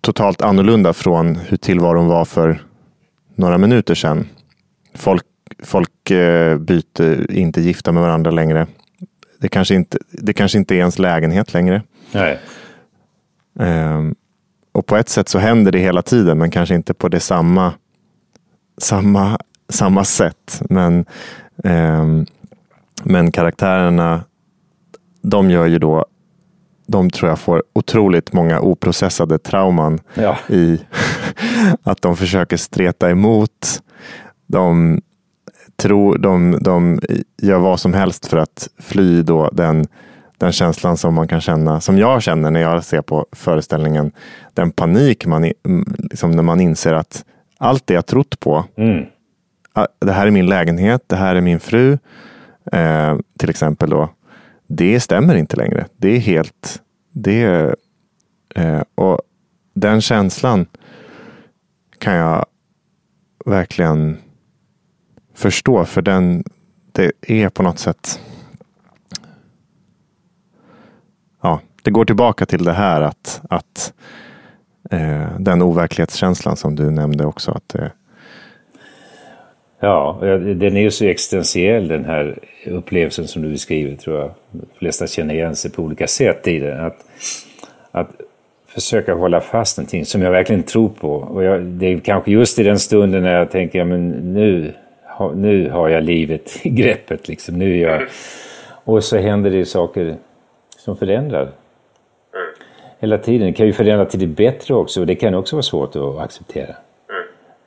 totalt 0.00 0.42
annorlunda 0.42 0.92
från 0.92 1.36
hur 1.36 1.56
tillvaron 1.56 2.06
var 2.06 2.24
för 2.24 2.62
några 3.34 3.58
minuter 3.58 3.94
sedan. 3.94 4.28
Folk, 4.94 5.24
folk 5.62 6.10
eh, 6.10 6.58
byter 6.58 7.30
inte 7.32 7.60
gifta 7.60 7.92
med 7.92 8.02
varandra 8.02 8.30
längre. 8.30 8.66
Det 9.40 9.48
kanske 9.48 9.74
inte, 9.74 9.98
det 10.10 10.32
kanske 10.32 10.58
inte 10.58 10.74
är 10.74 10.78
ens 10.78 10.98
lägenhet 10.98 11.54
längre. 11.54 11.82
Nej. 12.12 12.38
Um, 13.58 14.14
och 14.72 14.86
på 14.86 14.96
ett 14.96 15.08
sätt 15.08 15.28
så 15.28 15.38
händer 15.38 15.72
det 15.72 15.78
hela 15.78 16.02
tiden, 16.02 16.38
men 16.38 16.50
kanske 16.50 16.74
inte 16.74 16.94
på 16.94 17.08
det 17.08 17.20
samma, 17.20 17.72
samma, 18.78 19.38
samma 19.68 20.04
sätt. 20.04 20.62
Men, 20.70 21.04
um, 21.64 22.26
men 23.02 23.32
karaktärerna, 23.32 24.24
de 25.22 25.50
gör 25.50 25.66
ju 25.66 25.78
då 25.78 26.06
de 26.86 27.10
tror 27.10 27.28
jag 27.28 27.38
får 27.38 27.62
otroligt 27.72 28.32
många 28.32 28.60
oprocessade 28.60 29.38
trauman 29.38 29.98
Ja. 30.14 30.38
i 30.48 30.80
att 31.82 32.02
de 32.02 32.16
försöker 32.16 32.56
streta 32.56 33.10
emot. 33.10 33.82
De, 34.46 35.00
tror, 35.76 36.18
de, 36.18 36.58
de 36.60 37.00
gör 37.42 37.58
vad 37.58 37.80
som 37.80 37.94
helst 37.94 38.26
för 38.26 38.36
att 38.36 38.68
fly 38.78 39.22
då 39.22 39.50
den, 39.52 39.86
den 40.38 40.52
känslan 40.52 40.96
som 40.96 41.14
man 41.14 41.28
kan 41.28 41.40
känna, 41.40 41.80
som 41.80 41.98
jag 41.98 42.22
känner 42.22 42.50
när 42.50 42.60
jag 42.60 42.84
ser 42.84 43.02
på 43.02 43.26
föreställningen. 43.32 44.12
Den 44.54 44.70
panik 44.70 45.26
man, 45.26 45.52
liksom 45.98 46.30
när 46.30 46.42
man 46.42 46.60
inser 46.60 46.94
att 46.94 47.24
allt 47.58 47.86
det 47.86 47.94
jag 47.94 48.06
trott 48.06 48.40
på, 48.40 48.64
Mm. 48.76 49.04
det 49.98 50.12
här 50.12 50.26
är 50.26 50.30
min 50.30 50.46
lägenhet, 50.46 51.02
det 51.06 51.16
här 51.16 51.36
är 51.36 51.40
min 51.40 51.60
fru, 51.60 51.98
eh, 52.72 53.16
till 53.38 53.50
exempel 53.50 53.90
då. 53.90 54.08
Det 54.66 55.00
stämmer 55.00 55.34
inte 55.34 55.56
längre. 55.56 55.86
Det 55.96 56.08
är 56.08 56.18
helt, 56.18 56.82
det 57.12 57.42
är, 57.42 57.76
eh, 58.54 58.82
och 58.94 59.20
den 59.74 60.00
känslan 60.00 60.66
kan 61.98 62.14
jag 62.14 62.46
verkligen 63.46 64.16
förstå, 65.34 65.84
för 65.84 66.02
den, 66.02 66.44
det 66.92 67.12
är 67.26 67.48
på 67.48 67.62
något 67.62 67.78
sätt, 67.78 68.20
ja, 71.42 71.60
det 71.86 71.90
går 71.90 72.04
tillbaka 72.04 72.46
till 72.46 72.64
det 72.64 72.72
här 72.72 73.00
att, 73.00 73.40
att 73.50 73.92
eh, 74.90 75.38
den 75.38 75.62
overklighetskänslan 75.62 76.56
som 76.56 76.76
du 76.76 76.90
nämnde 76.90 77.26
också, 77.26 77.50
att 77.50 77.68
det, 77.68 77.92
Ja, 79.80 80.18
den 80.56 80.76
är 80.76 80.80
ju 80.80 80.90
så 80.90 81.04
existentiell 81.04 81.88
den 81.88 82.04
här 82.04 82.38
upplevelsen 82.66 83.28
som 83.28 83.42
du 83.42 83.50
beskriver 83.50 83.96
tror 83.96 84.18
jag. 84.18 84.30
De 84.50 84.66
flesta 84.78 85.06
känner 85.06 85.34
igen 85.34 85.56
sig 85.56 85.70
på 85.70 85.82
olika 85.82 86.06
sätt 86.06 86.48
i 86.48 86.58
det. 86.58 86.86
Att, 86.86 86.96
att 87.90 88.10
försöka 88.66 89.14
hålla 89.14 89.40
fast 89.40 89.78
någonting 89.78 90.04
som 90.04 90.22
jag 90.22 90.30
verkligen 90.30 90.62
tror 90.62 90.88
på. 90.88 91.12
Och 91.12 91.44
jag, 91.44 91.62
det 91.62 91.86
är 91.86 91.98
kanske 91.98 92.30
just 92.30 92.58
i 92.58 92.62
den 92.62 92.78
stunden 92.78 93.22
när 93.22 93.34
jag 93.34 93.50
tänker, 93.50 93.78
ja, 93.78 93.84
men 93.84 94.08
nu, 94.10 94.74
nu 95.34 95.70
har 95.70 95.88
jag 95.88 96.04
livet 96.04 96.60
i 96.62 96.70
greppet. 96.70 97.28
Liksom. 97.28 97.58
Nu 97.58 97.78
är 97.78 97.90
jag... 97.90 98.02
Och 98.84 99.04
så 99.04 99.18
händer 99.18 99.50
det 99.50 99.64
saker 99.64 100.16
som 100.78 100.96
förändrar. 100.96 101.52
Hela 102.98 103.18
tiden. 103.18 103.46
Det 103.46 103.52
kan 103.52 103.66
ju 103.66 103.72
förändra 103.72 104.04
till 104.04 104.20
det 104.20 104.26
bättre 104.26 104.74
också 104.74 105.00
och 105.00 105.06
det 105.06 105.14
kan 105.14 105.34
också 105.34 105.56
vara 105.56 105.62
svårt 105.62 105.96
att 105.96 106.18
acceptera. 106.18 106.74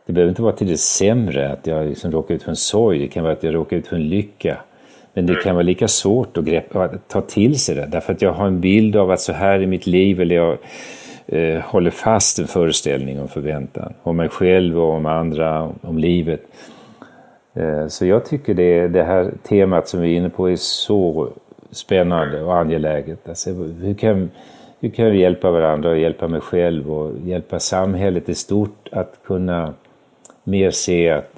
Det 0.06 0.14
behöver 0.14 0.30
inte 0.30 0.42
vara 0.42 0.54
till 0.54 0.68
det 0.68 0.78
sämre, 0.78 1.52
att 1.52 1.68
jag 1.68 1.88
liksom 1.88 2.12
råkar 2.12 2.36
ut 2.36 2.44
för 2.44 2.50
en 2.50 2.56
sorg. 2.56 3.00
Det 3.00 3.08
kan 3.08 3.24
vara 3.24 3.34
att 3.34 3.44
jag 3.44 3.56
råkar 3.56 3.78
ut 3.78 3.88
för 3.88 3.96
en 3.96 4.10
lycka. 4.10 4.58
Men 5.14 5.26
det 5.26 5.36
kan 5.36 5.56
vara 5.56 5.64
lika 5.64 5.88
svårt 5.88 6.38
att, 6.38 6.46
greppa, 6.46 6.84
att 6.84 7.08
ta 7.08 7.22
till 7.22 7.60
sig 7.60 7.76
det. 7.76 7.86
Därför 7.86 8.14
att 8.14 8.22
jag 8.22 8.32
har 8.32 8.48
en 8.48 8.62
bild 8.62 8.96
av 8.96 9.12
att 9.12 9.20
så 9.20 9.34
här 9.34 9.60
är 9.60 9.66
mitt 9.66 9.88
liv. 9.88 10.22
Eller 10.22 10.36
jag 10.36 10.58
eh, 11.28 11.62
håller 11.62 11.92
fast 11.92 12.40
en 12.40 12.48
föreställning 12.48 13.20
och 13.22 13.30
förväntan. 13.30 13.94
Om 14.04 14.16
mig 14.16 14.30
själv 14.30 14.80
och 14.80 14.94
om 14.94 15.06
andra, 15.06 15.72
om 15.82 15.98
livet. 15.98 16.42
Eh, 17.54 17.88
så 17.88 18.06
jag 18.06 18.26
tycker 18.26 18.54
det, 18.54 18.88
det 18.88 19.04
här 19.04 19.32
temat 19.44 19.88
som 19.88 20.02
vi 20.02 20.14
är 20.14 20.18
inne 20.18 20.30
på 20.30 20.50
är 20.50 20.56
så 20.56 21.30
spännande 21.72 22.42
och 22.44 22.56
angeläget. 22.56 23.30
Alltså, 23.30 23.54
hur, 23.54 23.94
kan, 23.94 24.30
hur 24.80 24.90
kan 24.90 25.12
vi 25.12 25.20
hjälpa 25.20 25.52
varandra 25.52 25.90
och 25.90 25.98
hjälpa 25.98 26.28
mig 26.28 26.42
själv 26.42 26.92
och 26.94 27.20
hjälpa 27.26 27.60
samhället 27.60 28.30
i 28.30 28.36
stort 28.36 28.90
att 28.92 29.20
kunna 29.26 29.74
mer 30.44 30.72
se 30.72 31.10
att 31.10 31.34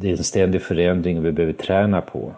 det 0.00 0.08
är 0.08 0.16
en 0.16 0.24
ständig 0.24 0.62
förändring 0.62 1.18
och 1.18 1.24
vi 1.24 1.32
behöver 1.32 1.52
träna 1.52 2.00
på. 2.00 2.32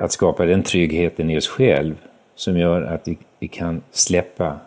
Att 0.00 0.12
skapa 0.12 0.44
den 0.44 0.62
tryggheten 0.62 1.30
i 1.30 1.38
oss 1.38 1.48
själv 1.48 1.94
som 2.34 2.58
gör 2.58 2.82
att 2.82 3.08
vi, 3.08 3.18
vi 3.38 3.48
kan 3.48 3.82
släppa, 3.90 4.58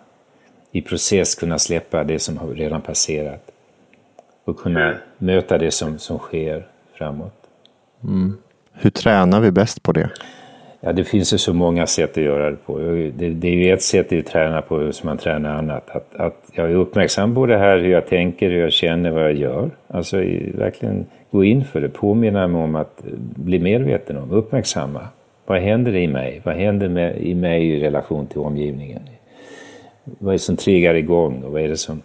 i 0.71 0.81
process 0.81 1.35
kunna 1.35 1.59
släppa 1.59 2.03
det 2.03 2.19
som 2.19 2.37
har 2.37 2.47
redan 2.47 2.81
passerat 2.81 3.51
och 4.43 4.59
kunna 4.59 4.95
möta 5.17 5.57
det 5.57 5.71
som, 5.71 5.99
som 5.99 6.17
sker 6.17 6.67
framåt. 6.93 7.33
hur 8.73 8.89
tränar 8.89 9.41
vi 9.41 9.51
bäst 9.51 9.83
på 9.83 9.91
det? 9.91 10.09
Ja, 10.85 10.93
det 10.93 11.03
finns 11.03 11.33
ju 11.33 11.37
så 11.37 11.53
många 11.53 11.87
sätt 11.87 12.17
att 12.17 12.23
göra 12.23 12.49
det 12.49 12.57
på. 12.65 12.77
Det, 12.77 13.29
det 13.29 13.47
är 13.47 13.55
ju 13.55 13.73
ett 13.73 13.81
sätt 13.81 14.13
att 14.13 14.25
träna 14.25 14.61
på 14.61 14.91
som 14.91 15.07
man 15.07 15.17
tränar 15.17 15.57
annat. 15.57 15.89
Att, 15.89 16.15
att 16.15 16.49
jag 16.53 16.71
är 16.71 16.75
uppmärksam 16.75 17.35
på 17.35 17.45
det 17.45 17.57
här, 17.57 17.77
hur 17.77 17.91
jag 17.91 18.07
tänker, 18.07 18.49
hur 18.49 18.59
jag 18.59 18.71
känner, 18.71 19.11
vad 19.11 19.23
jag 19.23 19.33
gör. 19.33 19.69
Alltså 19.87 20.17
verkligen 20.53 21.05
gå 21.31 21.43
in 21.43 21.63
för 21.63 21.81
det, 21.81 21.89
påminna 21.89 22.47
mig 22.47 22.61
om 22.61 22.75
att 22.75 22.99
eh, 23.05 23.11
bli 23.17 23.59
medveten 23.59 24.17
om, 24.17 24.31
uppmärksamma. 24.31 25.07
Vad 25.45 25.61
händer 25.61 25.95
i 25.95 26.07
mig? 26.07 26.41
Vad 26.43 26.55
händer 26.55 26.89
med, 26.89 27.17
i 27.17 27.35
mig 27.35 27.69
i 27.69 27.79
relation 27.79 28.27
till 28.27 28.39
omgivningen? 28.39 29.01
Vad 30.03 30.29
är 30.29 30.33
det 30.33 30.39
som 30.39 30.57
triggar 30.57 30.95
igång 30.95 31.43
och 31.43 31.51
vad 31.51 31.61
är 31.61 31.69
det 31.69 31.77
som, 31.77 32.01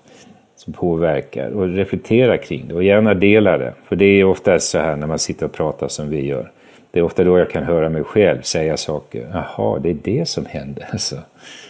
som 0.57 0.73
påverkar? 0.73 1.51
Och 1.51 1.69
reflektera 1.69 2.39
kring 2.39 2.69
det 2.69 2.75
och 2.75 2.85
gärna 2.85 3.15
dela 3.15 3.59
det. 3.59 3.75
För 3.85 3.97
det 3.97 4.05
är 4.05 4.25
ofta 4.25 4.59
så 4.59 4.79
här 4.79 4.97
när 4.97 5.07
man 5.07 5.19
sitter 5.19 5.47
och 5.47 5.53
pratar 5.53 5.89
som 5.89 6.11
vi 6.11 6.27
gör. 6.27 6.51
Det 6.91 6.99
är 6.99 7.03
ofta 7.03 7.25
då 7.25 7.39
jag 7.39 7.51
kan 7.51 7.63
höra 7.63 7.89
mig 7.89 8.05
själv 8.05 8.43
säga 8.43 8.77
saker. 8.77 9.29
Jaha, 9.33 9.79
det 9.79 9.91
är 9.91 9.97
det 10.05 10.29
som 10.29 10.47
händer. 10.47 10.89
Alltså, 10.93 11.17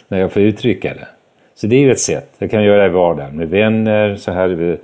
när 0.07 0.19
jag 0.19 0.31
får 0.31 0.41
uttrycka 0.41 0.93
det. 0.93 1.07
Så 1.55 1.67
det 1.67 1.75
är 1.75 1.79
ju 1.79 1.91
ett 1.91 1.99
sätt. 1.99 2.29
Jag 2.37 2.51
kan 2.51 2.63
göra 2.63 2.81
det 2.81 2.85
i 2.85 2.89
vardagen 2.89 3.35
med 3.35 3.49
vänner, 3.49 4.15
så 4.15 4.31
här 4.31 4.49
över, 4.49 4.79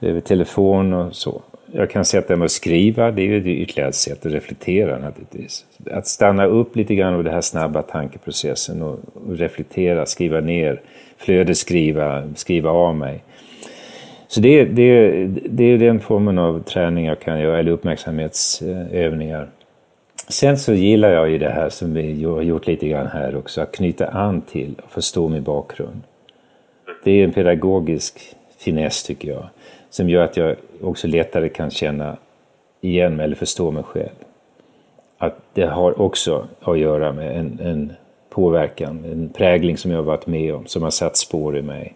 över 0.00 0.20
telefon 0.20 0.92
och 0.92 1.16
så. 1.16 1.42
Jag 1.72 1.90
kan 1.90 2.04
sätta 2.04 2.36
mig 2.36 2.44
och 2.44 2.50
skriva, 2.50 3.10
det 3.10 3.22
är 3.22 3.26
ju 3.26 3.56
ytterligare 3.56 3.88
ett 3.88 3.94
sätt 3.94 4.26
att 4.26 4.32
reflektera 4.32 4.98
naturligtvis. 4.98 5.64
Att 5.90 6.06
stanna 6.06 6.44
upp 6.44 6.76
lite 6.76 6.94
grann 6.94 7.14
av 7.14 7.24
den 7.24 7.34
här 7.34 7.40
snabba 7.40 7.82
tankeprocessen 7.82 8.82
och, 8.82 8.98
och 9.14 9.38
reflektera, 9.38 10.06
skriva 10.06 10.40
ner, 10.40 10.80
flödesskriva, 11.16 12.22
skriva 12.34 12.70
av 12.70 12.96
mig. 12.96 13.22
Så 14.34 14.40
det, 14.40 14.64
det, 14.64 15.26
det 15.26 15.64
är 15.64 15.78
den 15.78 16.00
formen 16.00 16.38
av 16.38 16.62
träning 16.62 17.06
jag 17.06 17.20
kan 17.20 17.40
göra, 17.40 17.58
eller 17.58 17.72
uppmärksamhetsövningar. 17.72 19.48
Sen 20.28 20.58
så 20.58 20.72
gillar 20.72 21.10
jag 21.10 21.30
ju 21.30 21.38
det 21.38 21.48
här 21.48 21.68
som 21.68 21.94
vi 21.94 22.24
har 22.24 22.42
gjort 22.42 22.66
lite 22.66 22.88
grann 22.88 23.06
här 23.06 23.36
också, 23.36 23.60
att 23.60 23.72
knyta 23.72 24.06
an 24.06 24.40
till 24.40 24.74
och 24.84 24.90
förstå 24.90 25.28
min 25.28 25.42
bakgrund. 25.42 26.00
Det 27.04 27.10
är 27.10 27.24
en 27.24 27.32
pedagogisk 27.32 28.20
finess 28.58 29.02
tycker 29.02 29.28
jag, 29.28 29.48
som 29.90 30.08
gör 30.08 30.24
att 30.24 30.36
jag 30.36 30.56
också 30.82 31.06
lättare 31.06 31.48
kan 31.48 31.70
känna 31.70 32.16
igen 32.80 33.16
mig 33.16 33.24
eller 33.24 33.36
förstå 33.36 33.70
mig 33.70 33.82
själv. 33.82 34.16
Att 35.18 35.38
det 35.52 35.66
har 35.66 36.00
också 36.00 36.46
att 36.60 36.78
göra 36.78 37.12
med 37.12 37.38
en, 37.38 37.60
en 37.62 37.92
påverkan, 38.30 39.04
en 39.04 39.28
prägling 39.28 39.76
som 39.76 39.90
jag 39.90 39.98
har 39.98 40.04
varit 40.04 40.26
med 40.26 40.54
om, 40.54 40.66
som 40.66 40.82
har 40.82 40.90
satt 40.90 41.16
spår 41.16 41.58
i 41.58 41.62
mig 41.62 41.94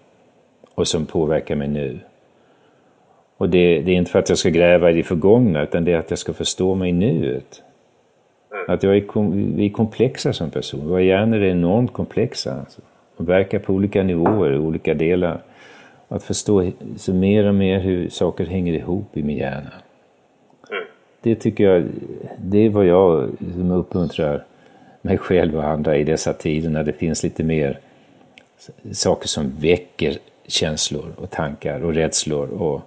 och 0.75 0.89
som 0.89 1.07
påverkar 1.07 1.57
mig 1.57 1.69
nu. 1.69 1.99
Och 3.39 3.49
det, 3.49 3.81
det 3.81 3.93
är 3.93 3.97
inte 3.97 4.11
för 4.11 4.19
att 4.19 4.29
jag 4.29 4.39
ska 4.39 4.49
gräva 4.49 4.91
i 4.91 4.95
det 4.95 5.03
förgångna, 5.03 5.63
utan 5.63 5.85
det 5.85 5.93
är 5.93 5.99
att 5.99 6.11
jag 6.11 6.19
ska 6.19 6.33
förstå 6.33 6.75
mig 6.75 6.91
i 6.91 6.93
nuet. 6.93 7.63
Att 8.69 8.83
jag 8.83 8.97
är, 8.97 9.01
kom, 9.01 9.57
vi 9.57 9.67
är 9.67 9.71
komplexa 9.71 10.33
som 10.33 10.51
person. 10.51 10.89
Våra 10.89 11.03
hjärnor 11.03 11.39
är 11.39 11.51
enormt 11.51 11.93
komplexa. 11.93 12.55
Alltså. 12.55 12.81
Och 13.17 13.29
verkar 13.29 13.59
på 13.59 13.73
olika 13.73 14.03
nivåer, 14.03 14.59
olika 14.59 14.95
delar. 14.95 15.41
Att 16.09 16.23
förstå 16.23 16.71
så 16.97 17.15
mer 17.15 17.45
och 17.49 17.55
mer 17.55 17.79
hur 17.79 18.09
saker 18.09 18.47
hänger 18.47 18.73
ihop 18.73 19.17
i 19.17 19.23
min 19.23 19.37
hjärna. 19.37 19.73
Det 21.21 21.35
tycker 21.35 21.65
jag, 21.65 21.85
det 22.39 22.59
är 22.59 22.71
vad 22.71 22.87
jag 22.87 23.29
som 23.55 23.71
uppmuntrar 23.71 24.45
mig 25.03 25.19
själv 25.19 25.57
och 25.57 25.65
andra 25.65 25.97
i 25.97 26.05
dessa 26.05 26.33
tider 26.33 26.71
när 26.71 26.85
det 26.85 26.93
finns 26.93 27.23
lite 27.23 27.43
mer 27.45 27.79
saker 28.93 29.29
som 29.29 29.53
väcker 29.61 30.19
känslor 30.47 31.13
och 31.17 31.31
tankar 31.31 31.81
och 31.81 31.95
rädslor. 31.95 32.49
Och, 32.49 32.83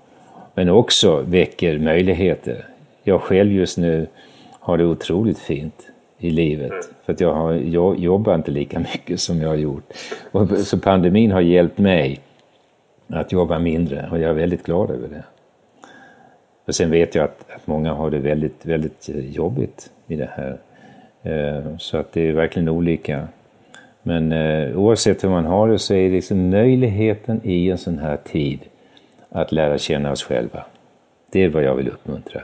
men 0.54 0.70
också 0.70 1.22
väcker 1.22 1.78
möjligheter. 1.78 2.66
Jag 3.04 3.22
själv 3.22 3.52
just 3.52 3.78
nu 3.78 4.08
har 4.60 4.78
det 4.78 4.86
otroligt 4.86 5.40
fint 5.40 5.92
i 6.18 6.30
livet. 6.30 6.74
För 7.06 7.14
att 7.14 7.20
jag, 7.20 7.34
har, 7.34 7.54
jag 7.54 8.00
jobbar 8.00 8.36
inte 8.36 8.52
lika 8.52 8.80
mycket 8.80 9.20
som 9.20 9.42
jag 9.42 9.50
har 9.50 9.56
gjort. 9.56 9.84
Och, 10.32 10.50
så 10.50 10.80
pandemin 10.80 11.32
har 11.32 11.42
hjälpt 11.42 11.78
mig 11.78 12.20
att 13.08 13.32
jobba 13.32 13.60
mindre 13.60 14.10
och 14.12 14.20
jag 14.20 14.30
är 14.30 14.34
väldigt 14.34 14.64
glad 14.64 14.92
över 14.92 15.08
det. 15.08 15.24
Och 16.66 16.76
sen 16.76 16.92
vet 16.92 17.16
jag 17.16 17.26
att, 17.26 17.46
att 17.56 17.68
många 17.68 17.94
har 17.94 18.12
det 18.12 18.20
väldigt, 18.20 18.66
väldigt 18.66 19.10
jobbigt 19.10 19.90
i 20.08 20.16
det 20.16 20.30
här. 20.36 20.58
Eh, 21.24 21.78
så 21.78 21.98
att 21.98 22.14
det 22.14 22.22
är 22.22 22.34
verkligen 22.34 22.70
olika. 22.70 23.28
Men 24.04 24.32
eh, 24.32 24.78
oavsett 24.80 25.24
hur 25.24 25.30
man 25.30 25.46
har 25.46 25.68
det 25.68 25.80
så 25.80 25.94
är 25.94 26.10
det 26.10 26.16
liksom 26.16 26.50
möjligheten 26.50 27.42
i 27.44 27.70
en 27.70 27.78
sån 27.78 27.98
här 27.98 28.18
tid 28.18 28.60
att 29.32 29.52
lära 29.52 29.78
känna 29.78 30.12
oss 30.12 30.24
själva. 30.24 30.66
Det 31.32 31.44
är 31.44 31.50
vad 31.50 31.64
jag 31.64 31.76
vill 31.76 31.88
uppmuntra. 31.88 32.42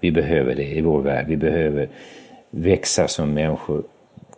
Vi 0.00 0.10
behöver 0.12 0.54
det 0.54 0.64
i 0.64 0.80
vår 0.80 1.00
värld. 1.00 1.26
Vi 1.28 1.36
behöver 1.36 1.88
växa 2.50 3.08
som 3.08 3.34
människor 3.34 3.82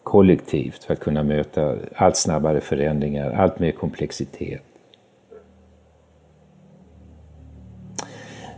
kollektivt 0.02 0.84
för 0.84 0.92
att 0.92 1.00
kunna 1.00 1.22
möta 1.22 1.76
allt 1.94 2.16
snabbare 2.16 2.60
förändringar, 2.60 3.30
allt 3.30 3.58
mer 3.58 3.70
komplexitet. 3.70 4.62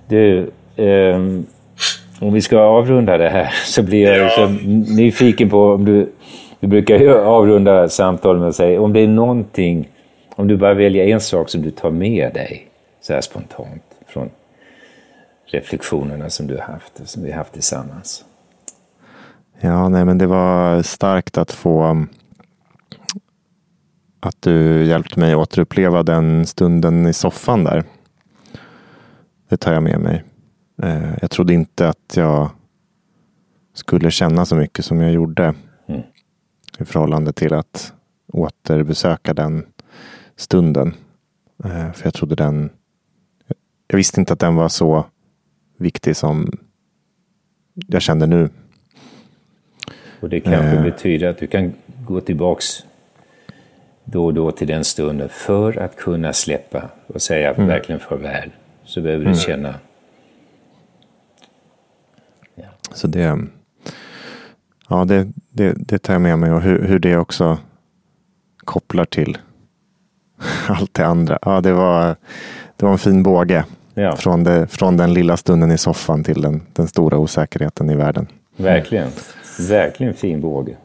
Du, 0.09 0.51
um, 0.77 1.47
om 2.21 2.33
vi 2.33 2.41
ska 2.41 2.59
avrunda 2.59 3.19
det 3.19 3.29
här 3.29 3.51
så 3.65 3.83
blir 3.83 4.03
jag 4.03 4.25
liksom 4.25 4.59
nyfiken 4.97 5.51
på 5.51 5.73
om 5.73 5.85
du 5.85 6.13
Vi 6.61 6.69
brukar 6.69 6.99
ju 6.99 7.15
avrunda 7.19 7.89
samtal 7.89 8.39
med 8.39 8.49
att 8.49 8.57
säga 8.57 8.81
om 8.81 8.93
det 8.93 9.01
är 9.01 9.09
någonting, 9.09 9.89
om 10.37 10.49
du 10.49 10.57
bara 10.57 10.75
väljer 10.75 11.07
en 11.07 11.21
sak 11.21 11.49
som 11.49 11.63
du 11.63 11.71
tar 11.71 11.91
med 11.91 12.35
dig 12.35 12.70
så 13.01 13.13
här 13.13 13.21
spontant 13.21 13.83
från 14.07 14.31
reflektionerna 15.45 16.31
som 16.31 16.47
du 16.47 16.57
har 16.57 16.63
haft, 16.63 17.09
som 17.09 17.23
vi 17.23 17.31
har 17.31 17.39
haft 17.39 17.53
tillsammans. 17.53 18.25
Ja, 19.61 19.89
nej, 19.89 20.05
men 20.05 20.19
det 20.19 20.27
var 20.27 20.83
starkt 20.83 21.39
att 21.39 21.53
få 21.53 22.07
att 24.21 24.43
du 24.43 24.85
hjälpte 24.85 25.21
mig 25.21 25.35
återuppleva 25.35 26.03
den 26.03 26.47
stunden 26.47 27.07
i 27.07 27.13
soffan 27.13 27.65
där. 27.65 27.85
Det 29.49 29.57
tar 29.57 29.73
jag 29.73 29.83
med 29.83 30.01
mig. 30.01 30.25
Eh, 30.83 31.15
jag 31.21 31.31
trodde 31.31 31.53
inte 31.53 31.89
att 31.89 32.17
jag 32.17 32.51
skulle 33.75 34.11
känna 34.11 34.45
så 34.45 34.57
mycket 34.57 34.85
som 34.85 35.01
jag 35.01 35.13
gjorde 35.13 35.55
mm. 35.87 36.03
i 36.79 36.85
förhållande 36.85 37.33
till 37.33 37.55
att 37.55 37.93
återbesöka 38.33 39.35
den 39.35 39.67
stunden. 40.37 40.95
Eh, 41.65 41.93
för 41.93 42.05
jag 42.05 42.15
trodde 42.15 42.35
den, 42.35 42.71
jag 43.91 43.97
visste 43.97 44.21
inte 44.21 44.33
att 44.33 44.39
den 44.39 44.57
var 44.57 44.69
så 44.69 45.05
viktig 45.79 46.17
som 46.17 46.59
jag 47.75 48.03
kände 48.03 48.27
nu. 48.27 48.49
Och 50.21 50.29
det 50.29 50.41
kanske 50.41 50.77
eh. 50.77 50.83
betyder 50.83 51.29
att 51.29 51.39
du 51.39 51.47
kan 51.47 51.73
gå 52.07 52.21
tillbaks 52.21 52.67
då 54.05 54.27
och 54.27 54.35
då 54.35 54.53
till 54.53 54.67
den 54.67 54.85
stunden 54.85 55.29
för 55.29 55.79
att 55.79 55.97
kunna 55.97 56.33
släppa 56.33 56.91
och 57.07 57.23
säga 57.23 57.55
mm. 57.55 57.67
verkligen 57.67 58.01
farväl. 58.01 58.51
Så 58.85 59.01
behöver 59.01 59.25
du 59.25 59.31
mm. 59.31 59.41
känna. 59.41 59.75
Ja. 62.55 62.69
Så 62.93 63.07
det, 63.07 63.39
ja, 64.89 65.05
det, 65.05 65.29
det, 65.51 65.75
det 65.79 65.99
tar 65.99 66.15
jag 66.15 66.23
med 66.23 66.39
mig 66.39 66.53
och 66.53 66.63
hur, 66.63 66.83
hur 66.83 66.99
det 66.99 67.17
också 67.17 67.59
kopplar 68.57 69.05
till 69.05 69.39
allt 70.69 70.95
det 70.95 71.07
andra. 71.07 71.39
Ja, 71.43 71.61
det 71.61 71.73
var, 71.73 72.17
det 72.77 72.87
var 72.87 72.93
en 72.93 72.99
fin 72.99 73.23
båge. 73.23 73.65
Ja. 74.01 74.17
Från, 74.17 74.45
det, 74.45 74.67
från 74.67 74.97
den 74.97 75.15
lilla 75.15 75.37
stunden 75.37 75.71
i 75.71 75.79
soffan 75.79 76.25
till 76.25 76.43
den, 76.43 76.63
den 76.73 76.89
stora 76.89 77.19
osäkerheten 77.19 77.91
i 77.91 77.97
världen. 77.97 78.27
Verkligen. 78.57 79.09
Verkligen 79.69 80.15
fin 80.15 80.41
båge. 80.41 80.77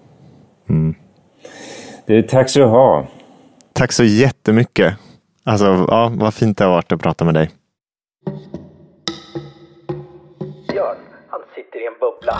Mm. 0.69 0.95
Du, 2.05 2.21
tack 2.21 2.49
så 2.49 2.59
du 2.59 2.65
ha. 2.65 3.07
Tack 3.73 3.91
så 3.91 4.03
jättemycket. 4.03 4.95
Alltså, 5.43 5.65
ja, 5.65 6.11
vad 6.15 6.33
fint 6.33 6.57
det 6.57 6.63
har 6.63 6.71
varit 6.71 6.91
att 6.91 7.01
prata 7.01 7.25
med 7.25 7.33
dig. 7.33 7.51
Björn, 10.71 10.97
han 11.29 11.41
sitter 11.55 11.79
i 11.79 11.87
en 11.87 11.99
bubbla. 11.99 12.37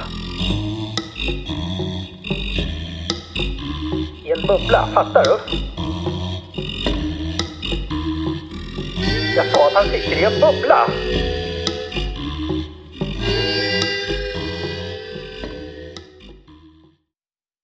I 4.26 4.32
en 4.32 4.48
bubbla, 4.48 4.88
fattar 4.94 5.24
du? 5.24 5.66
Jag 9.36 9.46
sa 9.46 9.68
att 9.68 9.74
han 9.74 9.90
sitter 9.90 10.18
i 10.18 10.24
en 10.24 10.40
bubbla. 10.40 10.88